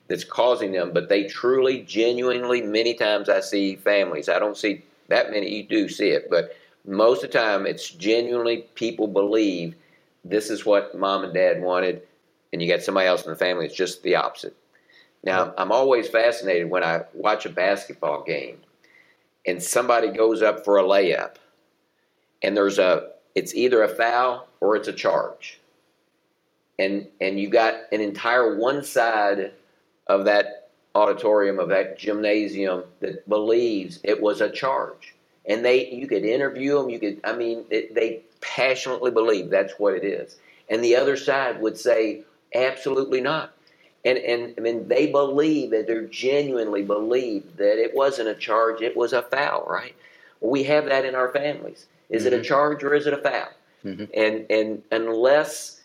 That's 0.08 0.24
causing 0.24 0.72
them, 0.72 0.92
but 0.92 1.08
they 1.08 1.24
truly, 1.24 1.82
genuinely, 1.82 2.62
many 2.62 2.94
times 2.94 3.28
I 3.28 3.40
see 3.40 3.76
families. 3.76 4.28
I 4.28 4.40
don't 4.40 4.56
see 4.56 4.82
that 5.06 5.30
many. 5.30 5.54
You 5.54 5.62
do 5.62 5.88
see 5.88 6.08
it, 6.08 6.28
but 6.28 6.56
most 6.84 7.22
of 7.22 7.30
the 7.30 7.38
time, 7.38 7.66
it's 7.66 7.90
genuinely 7.90 8.66
people 8.74 9.06
believe 9.06 9.76
this 10.24 10.50
is 10.50 10.66
what 10.66 10.98
mom 10.98 11.24
and 11.24 11.32
dad 11.32 11.62
wanted, 11.62 12.02
and 12.52 12.60
you 12.60 12.68
got 12.68 12.82
somebody 12.82 13.06
else 13.06 13.24
in 13.24 13.30
the 13.30 13.36
family. 13.36 13.66
It's 13.66 13.74
just 13.74 14.02
the 14.02 14.16
opposite. 14.16 14.56
Now, 15.22 15.54
I'm 15.56 15.70
always 15.70 16.08
fascinated 16.08 16.70
when 16.70 16.82
I 16.82 17.02
watch 17.12 17.46
a 17.46 17.50
basketball 17.50 18.24
game 18.24 18.58
and 19.46 19.62
somebody 19.62 20.08
goes 20.08 20.42
up 20.42 20.64
for 20.64 20.78
a 20.78 20.82
layup 20.82 21.36
and 22.42 22.56
there's 22.56 22.78
a 22.78 23.10
it's 23.34 23.54
either 23.54 23.82
a 23.82 23.88
foul 23.88 24.48
or 24.60 24.76
it's 24.76 24.88
a 24.88 24.92
charge. 24.92 25.60
And 26.78 27.06
and 27.20 27.38
you 27.38 27.48
got 27.48 27.74
an 27.92 28.00
entire 28.00 28.56
one 28.56 28.82
side 28.82 29.52
of 30.06 30.24
that 30.24 30.70
auditorium 30.94 31.58
of 31.58 31.68
that 31.68 31.98
gymnasium 31.98 32.84
that 33.00 33.28
believes 33.28 34.00
it 34.02 34.20
was 34.20 34.40
a 34.40 34.50
charge. 34.50 35.14
And 35.46 35.64
they 35.64 35.90
you 35.90 36.06
could 36.06 36.24
interview 36.24 36.76
them, 36.76 36.90
you 36.90 36.98
could 36.98 37.20
I 37.24 37.34
mean 37.34 37.64
it, 37.70 37.94
they 37.94 38.22
passionately 38.40 39.10
believe 39.10 39.50
that's 39.50 39.74
what 39.78 39.94
it 39.94 40.04
is. 40.04 40.36
And 40.68 40.82
the 40.82 40.96
other 40.96 41.16
side 41.16 41.60
would 41.60 41.76
say 41.76 42.24
absolutely 42.54 43.20
not. 43.20 43.52
And 44.04 44.18
and 44.18 44.54
I 44.56 44.60
mean 44.60 44.88
they 44.88 45.06
believe 45.06 45.70
that 45.70 45.86
they're 45.86 46.06
genuinely 46.06 46.82
believe 46.82 47.56
that 47.56 47.78
it 47.78 47.94
wasn't 47.94 48.28
a 48.28 48.34
charge, 48.34 48.80
it 48.80 48.96
was 48.96 49.12
a 49.12 49.22
foul, 49.22 49.66
right? 49.68 49.94
Well, 50.40 50.50
we 50.50 50.62
have 50.64 50.86
that 50.86 51.04
in 51.04 51.14
our 51.14 51.30
families. 51.32 51.86
Is 52.08 52.24
it 52.26 52.32
a 52.32 52.36
mm-hmm. 52.36 52.44
charge 52.44 52.82
or 52.82 52.94
is 52.94 53.06
it 53.06 53.12
a 53.12 53.18
foul? 53.18 53.48
Mm-hmm. 53.84 54.04
And 54.14 54.46
and 54.50 54.82
unless 54.90 55.80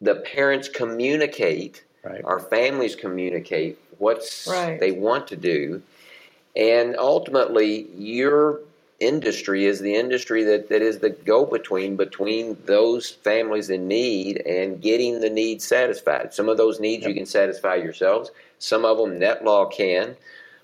the 0.00 0.16
parents 0.16 0.68
communicate, 0.68 1.84
Right. 2.04 2.20
our 2.24 2.40
families 2.40 2.96
communicate 2.96 3.78
what's 3.98 4.48
Right. 4.48 4.80
they 4.80 4.90
want 4.90 5.28
to 5.28 5.36
do, 5.36 5.82
and 6.56 6.96
ultimately 6.96 7.86
your 7.96 8.60
industry 9.06 9.66
is 9.66 9.80
the 9.80 9.94
industry 9.94 10.44
that, 10.44 10.68
that 10.68 10.82
is 10.82 10.98
the 10.98 11.10
go 11.10 11.44
between 11.44 11.96
between 11.96 12.56
those 12.66 13.10
families 13.10 13.70
in 13.70 13.88
need 13.88 14.38
and 14.46 14.80
getting 14.80 15.20
the 15.20 15.30
needs 15.30 15.64
satisfied. 15.64 16.32
Some 16.32 16.48
of 16.48 16.56
those 16.56 16.80
needs 16.80 17.06
you 17.06 17.14
can 17.14 17.26
satisfy 17.26 17.76
yourselves. 17.76 18.30
Some 18.58 18.84
of 18.84 18.98
them 18.98 19.18
NetLaw 19.18 19.72
can. 19.72 20.16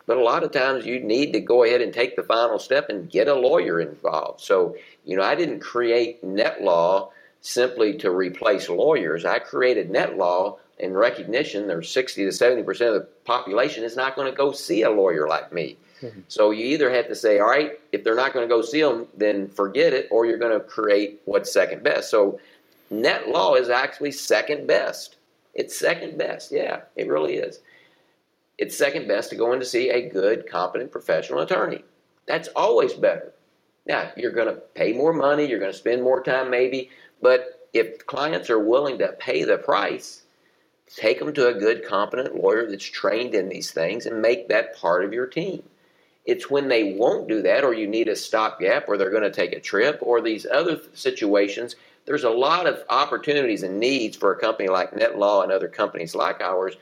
But 0.07 0.17
a 0.17 0.23
lot 0.23 0.43
of 0.43 0.53
times 0.53 0.87
you 0.87 1.01
need 1.01 1.33
to 1.33 1.41
go 1.41 1.65
ahead 1.65 1.83
and 1.83 1.93
take 1.93 2.17
the 2.17 2.23
final 2.23 2.59
step 2.59 2.89
and 2.89 3.11
get 3.11 3.29
a 3.29 3.35
lawyer 3.35 3.81
involved. 3.81 4.41
So, 4.41 4.77
you 5.05 5.17
know, 5.17 5.23
I 5.23 5.35
didn't 5.35 5.61
create 5.61 6.25
NetLaw 6.25 7.11
simply 7.41 7.99
to 7.99 8.11
replace 8.11 8.69
lawyers. 8.69 9.25
I 9.25 9.39
created 9.39 9.91
NetLaw 9.91 10.59
in 10.79 10.95
recognition 10.95 11.67
there's 11.67 11.91
60 11.91 12.25
to 12.25 12.33
70 12.33 12.63
percent 12.63 12.95
of 12.95 13.03
the 13.03 13.09
population 13.25 13.85
is 13.85 13.97
not 13.97 14.15
going 14.15 14.31
to 14.31 14.37
go 14.37 14.53
see 14.53 14.83
a 14.83 14.91
lawyer 14.91 15.29
like 15.29 15.53
me. 15.53 15.77
Mm-hmm. 16.01 16.21
So 16.29 16.51
you 16.51 16.65
either 16.67 16.91
have 16.91 17.09
to 17.09 17.15
say, 17.15 17.39
all 17.39 17.49
right, 17.49 17.73
if 17.93 18.05
they're 18.05 18.15
not 18.15 18.33
going 18.33 18.49
to 18.49 18.55
go 18.55 18.63
see 18.63 18.83
them, 18.83 19.07
then 19.17 19.49
forget 19.49 19.93
it, 19.93 20.09
or 20.11 20.27
you're 20.27 20.39
going 20.39 20.59
to 20.59 20.65
create 20.65 21.21
what's 21.25 21.53
second 21.53 21.83
best. 21.83 22.11
So 22.11 22.41
NetLaw 22.93 23.61
is 23.61 23.69
actually 23.69 24.13
second 24.13 24.67
best. 24.67 25.17
It's 25.55 25.79
second 25.79 26.19
best. 26.19 26.53
Yeah, 26.53 26.83
it 26.97 27.09
really 27.09 27.35
is. 27.35 27.61
It's 28.59 28.77
second 28.77 29.07
best 29.09 29.31
to 29.31 29.37
go 29.37 29.53
in 29.53 29.61
to 29.61 29.65
see 29.65 29.89
a 29.91 30.09
good, 30.09 30.49
competent 30.49 30.91
professional 30.91 31.41
attorney. 31.41 31.85
That's 32.27 32.49
always 32.49 32.93
better. 32.93 33.33
Now, 33.87 34.11
you're 34.17 34.33
going 34.33 34.49
to 34.49 34.61
pay 34.75 34.93
more 34.93 35.13
money, 35.13 35.47
you're 35.47 35.61
going 35.61 35.73
to 35.73 35.79
spend 35.79 36.03
more 36.03 36.23
time 36.23 36.51
maybe, 36.51 36.91
but 37.23 37.69
if 37.73 38.07
clients 38.07 38.51
are 38.51 38.59
willing 38.59 38.99
to 38.99 39.15
pay 39.19 39.45
the 39.45 39.57
price, 39.57 40.23
take 40.95 41.19
them 41.19 41.33
to 41.35 41.49
a 41.49 41.55
good, 41.55 41.87
competent 41.87 42.35
lawyer 42.35 42.69
that's 42.69 42.85
trained 42.85 43.35
in 43.35 43.49
these 43.49 43.71
things 43.71 44.07
and 44.07 44.21
make 44.21 44.49
that 44.49 44.77
part 44.77 45.05
of 45.05 45.13
your 45.13 45.27
team. 45.27 45.63
It's 46.29 46.49
when 46.49 46.69
they 46.69 46.95
won't 46.95 47.27
do 47.27 47.43
that, 47.43 47.65
or 47.65 47.75
you 47.75 47.89
need 47.89 48.07
a 48.07 48.15
stopgap, 48.15 48.89
or 48.89 48.97
they're 48.97 49.11
going 49.11 49.23
to 49.25 49.31
take 49.31 49.53
a 49.53 49.61
trip, 49.61 49.99
or 50.01 50.21
these 50.21 50.47
other 50.47 50.81
situations. 50.95 51.75
There's 52.05 52.25
a 52.25 52.31
lot 52.31 52.67
of 52.67 52.85
opportunities 52.89 53.65
and 53.65 53.81
needs 53.81 54.17
for 54.17 54.33
a 54.33 54.39
company 54.39 54.69
like 54.69 54.93
NetLaw 54.93 55.43
and 55.43 55.53
other 55.53 55.69
companies 55.69 56.15
like 56.15 56.41
ours 56.41 56.77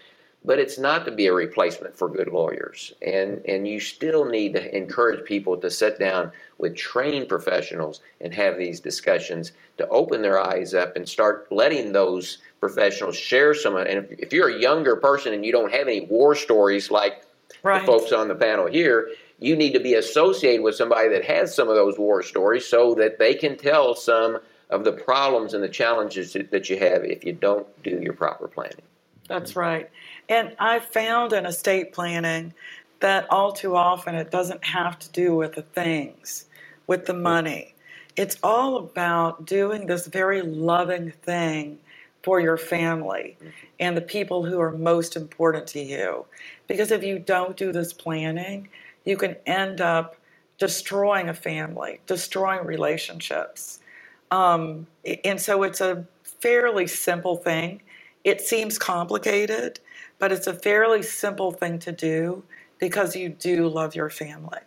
but 0.46 0.60
it's 0.60 0.78
not 0.78 1.04
to 1.04 1.10
be 1.10 1.26
a 1.26 1.32
replacement 1.32 1.98
for 1.98 2.08
good 2.08 2.28
lawyers. 2.28 2.94
And, 3.04 3.44
and 3.46 3.66
you 3.66 3.80
still 3.80 4.24
need 4.24 4.52
to 4.52 4.76
encourage 4.76 5.24
people 5.24 5.56
to 5.56 5.68
sit 5.68 5.98
down 5.98 6.30
with 6.58 6.76
trained 6.76 7.28
professionals 7.28 8.00
and 8.20 8.32
have 8.32 8.56
these 8.56 8.78
discussions 8.78 9.52
to 9.78 9.88
open 9.88 10.22
their 10.22 10.38
eyes 10.38 10.72
up 10.72 10.94
and 10.94 11.06
start 11.06 11.48
letting 11.50 11.92
those 11.92 12.38
professionals 12.60 13.16
share 13.16 13.54
some 13.54 13.74
of 13.74 13.86
And 13.86 13.98
if, 13.98 14.18
if 14.20 14.32
you're 14.32 14.56
a 14.56 14.60
younger 14.60 14.94
person 14.94 15.34
and 15.34 15.44
you 15.44 15.50
don't 15.50 15.72
have 15.72 15.88
any 15.88 16.02
war 16.02 16.36
stories 16.36 16.92
like 16.92 17.24
right. 17.64 17.80
the 17.80 17.86
folks 17.86 18.12
on 18.12 18.28
the 18.28 18.34
panel 18.36 18.66
here, 18.66 19.10
you 19.38 19.56
need 19.56 19.72
to 19.72 19.80
be 19.80 19.94
associated 19.94 20.62
with 20.62 20.74
somebody 20.74 21.08
that 21.10 21.24
has 21.24 21.54
some 21.54 21.68
of 21.68 21.74
those 21.74 21.98
war 21.98 22.22
stories 22.22 22.66
so 22.66 22.94
that 22.94 23.18
they 23.18 23.34
can 23.34 23.56
tell 23.56 23.94
some 23.94 24.38
of 24.70 24.84
the 24.84 24.92
problems 24.92 25.54
and 25.54 25.62
the 25.62 25.68
challenges 25.68 26.32
that 26.32 26.70
you 26.70 26.78
have 26.78 27.04
if 27.04 27.24
you 27.24 27.32
don't 27.32 27.66
do 27.82 28.00
your 28.00 28.14
proper 28.14 28.48
planning. 28.48 28.82
That's 29.28 29.56
right. 29.56 29.90
And 30.28 30.54
I 30.58 30.78
found 30.78 31.32
in 31.32 31.46
estate 31.46 31.92
planning 31.92 32.54
that 33.00 33.26
all 33.30 33.52
too 33.52 33.76
often 33.76 34.14
it 34.14 34.30
doesn't 34.30 34.64
have 34.64 34.98
to 35.00 35.10
do 35.10 35.36
with 35.36 35.54
the 35.54 35.62
things, 35.62 36.46
with 36.86 37.06
the 37.06 37.14
money. 37.14 37.74
It's 38.16 38.38
all 38.42 38.76
about 38.76 39.44
doing 39.44 39.86
this 39.86 40.06
very 40.06 40.42
loving 40.42 41.10
thing 41.10 41.78
for 42.22 42.40
your 42.40 42.56
family 42.56 43.36
and 43.78 43.96
the 43.96 44.00
people 44.00 44.44
who 44.44 44.58
are 44.58 44.72
most 44.72 45.14
important 45.14 45.66
to 45.68 45.80
you. 45.80 46.24
Because 46.66 46.90
if 46.90 47.04
you 47.04 47.18
don't 47.18 47.56
do 47.56 47.72
this 47.72 47.92
planning, 47.92 48.68
you 49.06 49.16
can 49.16 49.36
end 49.46 49.80
up 49.80 50.16
destroying 50.58 51.30
a 51.30 51.34
family, 51.34 52.00
destroying 52.06 52.66
relationships. 52.66 53.80
Um, 54.30 54.86
and 55.24 55.40
so 55.40 55.62
it's 55.62 55.80
a 55.80 56.06
fairly 56.22 56.86
simple 56.86 57.36
thing. 57.36 57.80
It 58.24 58.40
seems 58.40 58.78
complicated, 58.78 59.80
but 60.18 60.32
it's 60.32 60.46
a 60.46 60.52
fairly 60.52 61.02
simple 61.02 61.52
thing 61.52 61.78
to 61.80 61.92
do 61.92 62.42
because 62.78 63.16
you 63.16 63.30
do 63.30 63.68
love 63.68 63.94
your 63.94 64.10
family. 64.10 64.58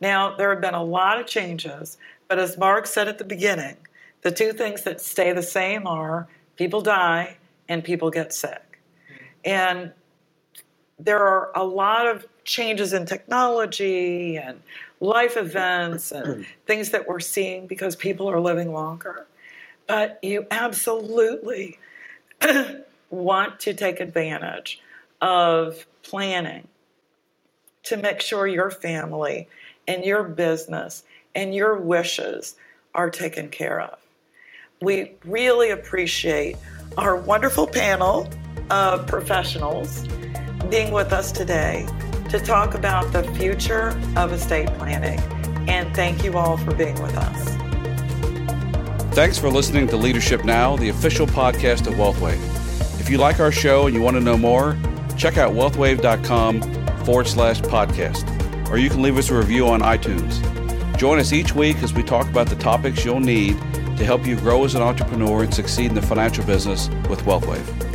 Now, 0.00 0.36
there 0.36 0.50
have 0.50 0.60
been 0.60 0.74
a 0.74 0.84
lot 0.84 1.18
of 1.20 1.26
changes, 1.26 1.98
but 2.28 2.38
as 2.38 2.56
Mark 2.56 2.86
said 2.86 3.08
at 3.08 3.18
the 3.18 3.24
beginning, 3.24 3.76
the 4.22 4.30
two 4.30 4.52
things 4.52 4.82
that 4.82 5.00
stay 5.00 5.32
the 5.32 5.42
same 5.42 5.86
are 5.86 6.28
people 6.56 6.80
die 6.80 7.38
and 7.68 7.82
people 7.82 8.10
get 8.10 8.32
sick. 8.32 8.80
And 9.44 9.92
there 11.04 11.24
are 11.24 11.50
a 11.54 11.64
lot 11.64 12.06
of 12.06 12.26
changes 12.44 12.92
in 12.92 13.06
technology 13.06 14.36
and 14.36 14.60
life 15.00 15.36
events 15.36 16.12
and 16.12 16.46
things 16.66 16.90
that 16.90 17.08
we're 17.08 17.20
seeing 17.20 17.66
because 17.66 17.96
people 17.96 18.28
are 18.28 18.40
living 18.40 18.72
longer. 18.72 19.26
But 19.86 20.18
you 20.22 20.46
absolutely 20.50 21.78
want 23.10 23.60
to 23.60 23.74
take 23.74 24.00
advantage 24.00 24.80
of 25.20 25.86
planning 26.02 26.68
to 27.84 27.96
make 27.96 28.20
sure 28.20 28.46
your 28.46 28.70
family 28.70 29.48
and 29.88 30.04
your 30.04 30.22
business 30.22 31.02
and 31.34 31.54
your 31.54 31.76
wishes 31.76 32.56
are 32.94 33.10
taken 33.10 33.48
care 33.48 33.80
of. 33.80 33.98
We 34.82 35.12
really 35.24 35.70
appreciate 35.70 36.56
our 36.96 37.16
wonderful 37.16 37.66
panel 37.66 38.28
of 38.70 39.06
professionals 39.06 40.06
being 40.68 40.92
with 40.92 41.12
us 41.12 41.32
today 41.32 41.86
to 42.30 42.38
talk 42.38 42.74
about 42.74 43.12
the 43.12 43.24
future 43.34 43.88
of 44.16 44.32
estate 44.32 44.68
planning. 44.74 45.18
And 45.68 45.94
thank 45.94 46.24
you 46.24 46.38
all 46.38 46.56
for 46.56 46.74
being 46.74 47.00
with 47.02 47.16
us. 47.16 47.50
Thanks 49.14 49.38
for 49.38 49.50
listening 49.50 49.88
to 49.88 49.96
Leadership 49.96 50.44
Now, 50.44 50.76
the 50.76 50.88
official 50.88 51.26
podcast 51.26 51.88
of 51.88 51.94
WealthWave. 51.94 53.00
If 53.00 53.10
you 53.10 53.18
like 53.18 53.40
our 53.40 53.50
show 53.50 53.86
and 53.86 53.94
you 53.94 54.00
want 54.00 54.16
to 54.16 54.20
know 54.20 54.36
more, 54.36 54.76
check 55.16 55.36
out 55.36 55.52
wealthwave.com 55.52 56.62
forward 57.04 57.26
slash 57.26 57.60
podcast, 57.62 58.70
or 58.70 58.78
you 58.78 58.88
can 58.88 59.02
leave 59.02 59.18
us 59.18 59.30
a 59.30 59.34
review 59.36 59.66
on 59.66 59.80
iTunes. 59.80 60.38
Join 60.96 61.18
us 61.18 61.32
each 61.32 61.54
week 61.54 61.82
as 61.82 61.92
we 61.92 62.04
talk 62.04 62.28
about 62.28 62.48
the 62.48 62.56
topics 62.56 63.04
you'll 63.04 63.18
need 63.18 63.58
to 63.96 64.04
help 64.04 64.24
you 64.26 64.36
grow 64.36 64.64
as 64.64 64.76
an 64.76 64.82
entrepreneur 64.82 65.42
and 65.42 65.52
succeed 65.52 65.86
in 65.86 65.94
the 65.94 66.02
financial 66.02 66.44
business 66.44 66.88
with 67.08 67.20
WealthWave. 67.22 67.89